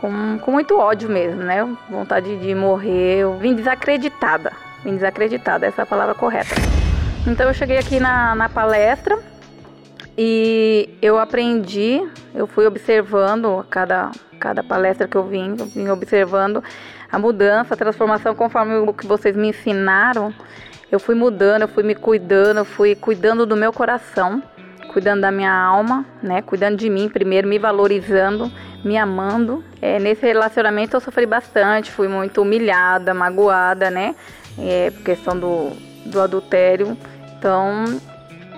com, 0.00 0.38
com 0.38 0.50
muito 0.52 0.78
ódio 0.78 1.08
mesmo, 1.08 1.42
né? 1.42 1.64
Vontade 1.88 2.36
de 2.38 2.54
morrer. 2.54 3.18
Eu 3.18 3.36
vim 3.36 3.54
desacreditada. 3.54 4.52
Vim 4.84 4.94
desacreditada, 4.94 5.66
essa 5.66 5.82
é 5.82 5.84
a 5.84 5.86
palavra 5.86 6.14
correta. 6.14 6.54
Então 7.26 7.48
eu 7.48 7.54
cheguei 7.54 7.78
aqui 7.78 7.98
na, 7.98 8.34
na 8.34 8.48
palestra 8.48 9.18
e 10.20 10.98
eu 11.00 11.16
aprendi, 11.16 12.04
eu 12.34 12.48
fui 12.48 12.66
observando 12.66 13.64
cada, 13.70 14.10
cada 14.40 14.64
palestra 14.64 15.06
que 15.06 15.16
eu 15.16 15.22
vim, 15.22 15.54
eu 15.56 15.66
vim 15.66 15.88
observando 15.90 16.60
a 17.10 17.16
mudança, 17.20 17.74
a 17.74 17.76
transformação 17.76 18.34
conforme 18.34 18.74
o 18.78 18.92
que 18.92 19.06
vocês 19.06 19.36
me 19.36 19.50
ensinaram. 19.50 20.34
Eu 20.90 20.98
fui 20.98 21.14
mudando, 21.14 21.62
eu 21.62 21.68
fui 21.68 21.84
me 21.84 21.94
cuidando, 21.94 22.58
eu 22.58 22.64
fui 22.64 22.96
cuidando 22.96 23.46
do 23.46 23.56
meu 23.56 23.72
coração, 23.72 24.42
cuidando 24.92 25.20
da 25.20 25.30
minha 25.30 25.52
alma, 25.52 26.04
né? 26.20 26.42
Cuidando 26.42 26.76
de 26.76 26.90
mim 26.90 27.08
primeiro, 27.08 27.46
me 27.46 27.56
valorizando, 27.56 28.50
me 28.84 28.96
amando. 28.96 29.62
É, 29.80 30.00
nesse 30.00 30.26
relacionamento 30.26 30.96
eu 30.96 31.00
sofri 31.00 31.26
bastante, 31.26 31.92
fui 31.92 32.08
muito 32.08 32.42
humilhada, 32.42 33.14
magoada, 33.14 33.88
né? 33.88 34.16
É, 34.58 34.90
por 34.90 35.04
questão 35.04 35.38
do, 35.38 35.70
do 36.06 36.20
adultério. 36.20 36.98
Então, 37.38 37.84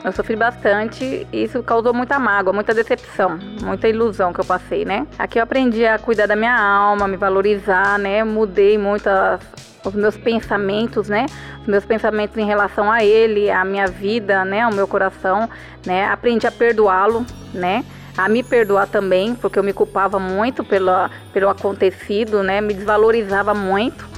eu 0.03 0.13
sofri 0.13 0.35
bastante 0.35 1.27
e 1.31 1.45
isso 1.45 1.63
causou 1.63 1.93
muita 1.93 2.19
mágoa, 2.19 2.53
muita 2.53 2.73
decepção, 2.73 3.39
muita 3.63 3.89
ilusão 3.89 4.33
que 4.33 4.41
eu 4.41 4.45
passei, 4.45 4.85
né? 4.85 5.07
Aqui 5.19 5.39
eu 5.39 5.43
aprendi 5.43 5.85
a 5.85 5.99
cuidar 5.99 6.27
da 6.27 6.35
minha 6.35 6.59
alma, 6.59 7.07
me 7.07 7.17
valorizar, 7.17 7.99
né? 7.99 8.25
Mudei 8.25 8.79
muito 8.79 9.09
as, 9.09 9.41
os 9.85 9.95
meus 9.95 10.17
pensamentos, 10.17 11.09
né? 11.09 11.27
Os 11.61 11.67
meus 11.67 11.85
pensamentos 11.85 12.37
em 12.39 12.47
relação 12.47 12.91
a 12.91 13.05
ele, 13.05 13.51
a 13.51 13.65
minha 13.65 13.87
vida, 13.87 14.43
né? 14.45 14.67
O 14.67 14.75
meu 14.75 14.89
coração, 14.89 15.49
né? 15.85 16.07
Aprendi 16.07 16.47
a 16.47 16.53
perdoá-lo, 16.53 17.27
né? 17.53 17.85
A 18.17 18.29
me 18.29 18.43
perdoar 18.43 18.87
também, 18.87 19.35
porque 19.35 19.59
eu 19.59 19.63
me 19.63 19.73
culpava 19.73 20.19
muito 20.19 20.65
pelo, 20.65 20.93
pelo 21.33 21.49
acontecido, 21.51 22.43
né? 22.43 22.63
Me 22.63 22.73
desvalorizava 22.73 23.53
muito, 23.53 24.09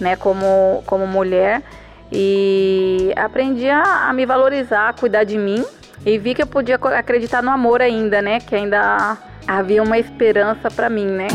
né? 0.00 0.14
Como, 0.14 0.84
como 0.86 1.04
mulher. 1.04 1.62
E 2.12 3.12
aprendi 3.16 3.68
a, 3.68 4.08
a 4.08 4.12
me 4.12 4.26
valorizar, 4.26 4.88
a 4.88 4.92
cuidar 4.92 5.24
de 5.24 5.38
mim. 5.38 5.64
E 6.04 6.18
vi 6.18 6.34
que 6.34 6.42
eu 6.42 6.46
podia 6.46 6.76
acreditar 6.76 7.42
no 7.42 7.50
amor 7.50 7.80
ainda, 7.80 8.20
né? 8.20 8.40
Que 8.40 8.54
ainda 8.54 9.16
havia 9.46 9.82
uma 9.82 9.98
esperança 9.98 10.70
pra 10.70 10.90
mim, 10.90 11.06
né? 11.06 11.28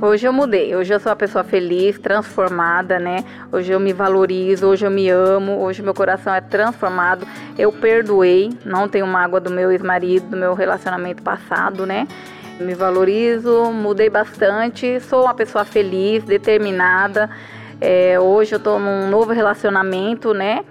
Hoje 0.00 0.26
eu 0.26 0.32
mudei, 0.32 0.76
hoje 0.76 0.92
eu 0.92 1.00
sou 1.00 1.10
uma 1.10 1.16
pessoa 1.16 1.42
feliz, 1.42 1.98
transformada, 1.98 2.98
né? 2.98 3.24
Hoje 3.50 3.72
eu 3.72 3.80
me 3.80 3.92
valorizo, 3.92 4.66
hoje 4.66 4.84
eu 4.84 4.90
me 4.90 5.08
amo, 5.08 5.60
hoje 5.60 5.82
meu 5.82 5.94
coração 5.94 6.34
é 6.34 6.40
transformado. 6.40 7.26
Eu 7.56 7.72
perdoei, 7.72 8.52
não 8.64 8.86
tenho 8.86 9.06
mágoa 9.06 9.40
do 9.40 9.50
meu 9.50 9.72
ex-marido, 9.72 10.28
do 10.28 10.36
meu 10.36 10.52
relacionamento 10.52 11.22
passado, 11.22 11.86
né? 11.86 12.06
Me 12.60 12.74
valorizo, 12.74 13.72
mudei 13.72 14.10
bastante, 14.10 15.00
sou 15.00 15.24
uma 15.24 15.34
pessoa 15.34 15.64
feliz, 15.64 16.22
determinada. 16.22 17.30
É, 17.80 18.18
hoje 18.18 18.54
eu 18.54 18.60
tô 18.60 18.78
num 18.78 19.08
novo 19.08 19.32
relacionamento, 19.32 20.32
né? 20.32 20.64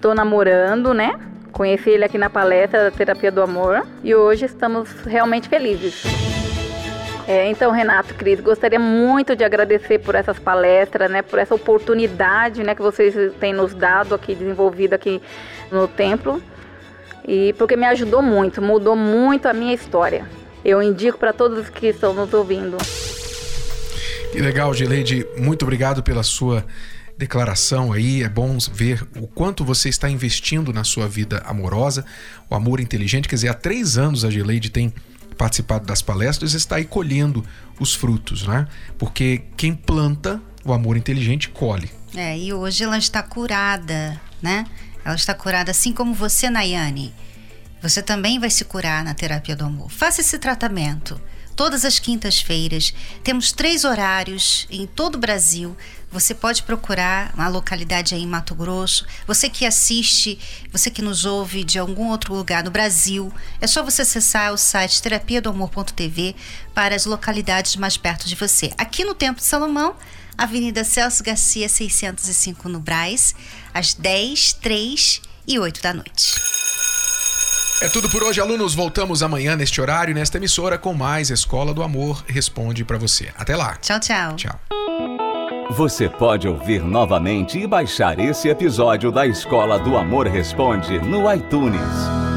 Tô 0.00 0.14
namorando, 0.14 0.92
né? 0.92 1.18
Conheci 1.52 1.90
ele 1.90 2.04
aqui 2.04 2.18
na 2.18 2.30
palestra 2.30 2.84
da 2.84 2.90
Terapia 2.90 3.32
do 3.32 3.42
Amor 3.42 3.86
e 4.04 4.14
hoje 4.14 4.44
estamos 4.44 4.90
realmente 5.04 5.48
felizes. 5.48 6.04
É, 7.26 7.50
então, 7.50 7.70
Renato, 7.70 8.14
Cris, 8.14 8.40
gostaria 8.40 8.78
muito 8.78 9.36
de 9.36 9.44
agradecer 9.44 9.98
por 9.98 10.14
essas 10.14 10.38
palestras, 10.38 11.10
né, 11.10 11.20
por 11.20 11.38
essa 11.38 11.54
oportunidade, 11.54 12.62
né, 12.62 12.74
que 12.74 12.80
vocês 12.80 13.34
têm 13.38 13.52
nos 13.52 13.74
dado 13.74 14.14
aqui, 14.14 14.34
desenvolvido 14.34 14.94
aqui 14.94 15.20
no 15.70 15.86
templo, 15.86 16.42
e 17.26 17.52
porque 17.58 17.76
me 17.76 17.84
ajudou 17.84 18.22
muito, 18.22 18.62
mudou 18.62 18.96
muito 18.96 19.46
a 19.46 19.52
minha 19.52 19.74
história. 19.74 20.24
Eu 20.64 20.82
indico 20.82 21.18
para 21.18 21.34
todos 21.34 21.68
que 21.68 21.88
estão 21.88 22.14
nos 22.14 22.32
ouvindo. 22.32 22.78
Que 24.32 24.40
legal, 24.40 24.72
Gileide. 24.74 25.26
Muito 25.36 25.62
obrigado 25.62 26.02
pela 26.02 26.22
sua 26.22 26.64
declaração 27.16 27.92
aí. 27.92 28.22
É 28.22 28.28
bom 28.28 28.56
ver 28.72 29.06
o 29.16 29.26
quanto 29.26 29.64
você 29.64 29.88
está 29.88 30.08
investindo 30.08 30.72
na 30.72 30.84
sua 30.84 31.08
vida 31.08 31.42
amorosa, 31.46 32.04
o 32.48 32.54
amor 32.54 32.78
inteligente. 32.80 33.28
Quer 33.28 33.34
dizer, 33.36 33.48
há 33.48 33.54
três 33.54 33.98
anos 33.98 34.24
a 34.24 34.30
Gileide 34.30 34.70
tem 34.70 34.92
participado 35.36 35.86
das 35.86 36.02
palestras 36.02 36.52
e 36.52 36.56
está 36.56 36.76
aí 36.76 36.84
colhendo 36.84 37.44
os 37.80 37.94
frutos, 37.94 38.46
né? 38.46 38.66
Porque 38.98 39.42
quem 39.56 39.74
planta 39.74 40.40
o 40.64 40.72
amor 40.72 40.96
inteligente 40.96 41.48
colhe. 41.48 41.90
É, 42.14 42.38
e 42.38 42.52
hoje 42.52 42.84
ela 42.84 42.98
está 42.98 43.22
curada, 43.22 44.20
né? 44.42 44.64
Ela 45.04 45.14
está 45.14 45.34
curada 45.34 45.70
assim 45.70 45.92
como 45.92 46.12
você, 46.12 46.50
Nayane. 46.50 47.14
Você 47.80 48.02
também 48.02 48.38
vai 48.38 48.50
se 48.50 48.64
curar 48.64 49.04
na 49.04 49.14
terapia 49.14 49.54
do 49.56 49.64
amor. 49.64 49.90
Faça 49.90 50.20
esse 50.20 50.38
tratamento. 50.38 51.20
Todas 51.58 51.84
as 51.84 51.98
quintas-feiras. 51.98 52.94
Temos 53.24 53.50
três 53.50 53.84
horários 53.84 54.64
em 54.70 54.86
todo 54.86 55.16
o 55.16 55.18
Brasil. 55.18 55.76
Você 56.08 56.32
pode 56.32 56.62
procurar 56.62 57.34
uma 57.34 57.48
localidade 57.48 58.14
aí 58.14 58.22
em 58.22 58.28
Mato 58.28 58.54
Grosso. 58.54 59.04
Você 59.26 59.50
que 59.50 59.66
assiste, 59.66 60.38
você 60.70 60.88
que 60.88 61.02
nos 61.02 61.24
ouve 61.24 61.64
de 61.64 61.76
algum 61.76 62.10
outro 62.10 62.32
lugar 62.32 62.62
no 62.62 62.70
Brasil, 62.70 63.34
é 63.60 63.66
só 63.66 63.82
você 63.82 64.02
acessar 64.02 64.52
o 64.52 64.56
site 64.56 65.02
terapia 65.02 65.42
do 65.42 65.50
amor.tv 65.50 66.36
para 66.72 66.94
as 66.94 67.04
localidades 67.04 67.74
mais 67.74 67.96
perto 67.96 68.28
de 68.28 68.36
você. 68.36 68.72
Aqui 68.78 69.04
no 69.04 69.12
Templo 69.12 69.40
de 69.40 69.48
Salomão, 69.48 69.96
Avenida 70.38 70.84
Celso 70.84 71.24
Garcia, 71.24 71.68
605 71.68 72.68
no 72.68 72.78
Braz, 72.78 73.34
às 73.74 73.94
10, 73.94 74.52
3 74.52 75.20
e 75.44 75.58
8 75.58 75.82
da 75.82 75.92
noite. 75.92 76.67
É 77.80 77.88
tudo 77.88 78.08
por 78.08 78.24
hoje, 78.24 78.40
alunos. 78.40 78.74
Voltamos 78.74 79.22
amanhã 79.22 79.54
neste 79.54 79.80
horário, 79.80 80.12
nesta 80.12 80.36
emissora, 80.36 80.76
com 80.76 80.92
mais 80.94 81.30
Escola 81.30 81.72
do 81.72 81.82
Amor 81.82 82.24
Responde 82.26 82.84
para 82.84 82.98
você. 82.98 83.28
Até 83.38 83.54
lá. 83.54 83.76
Tchau, 83.76 84.00
tchau. 84.00 84.34
Tchau. 84.34 84.58
Você 85.70 86.08
pode 86.08 86.48
ouvir 86.48 86.82
novamente 86.82 87.58
e 87.58 87.66
baixar 87.66 88.18
esse 88.18 88.48
episódio 88.48 89.12
da 89.12 89.26
Escola 89.26 89.78
do 89.78 89.96
Amor 89.96 90.26
Responde 90.26 90.98
no 90.98 91.32
iTunes. 91.32 92.27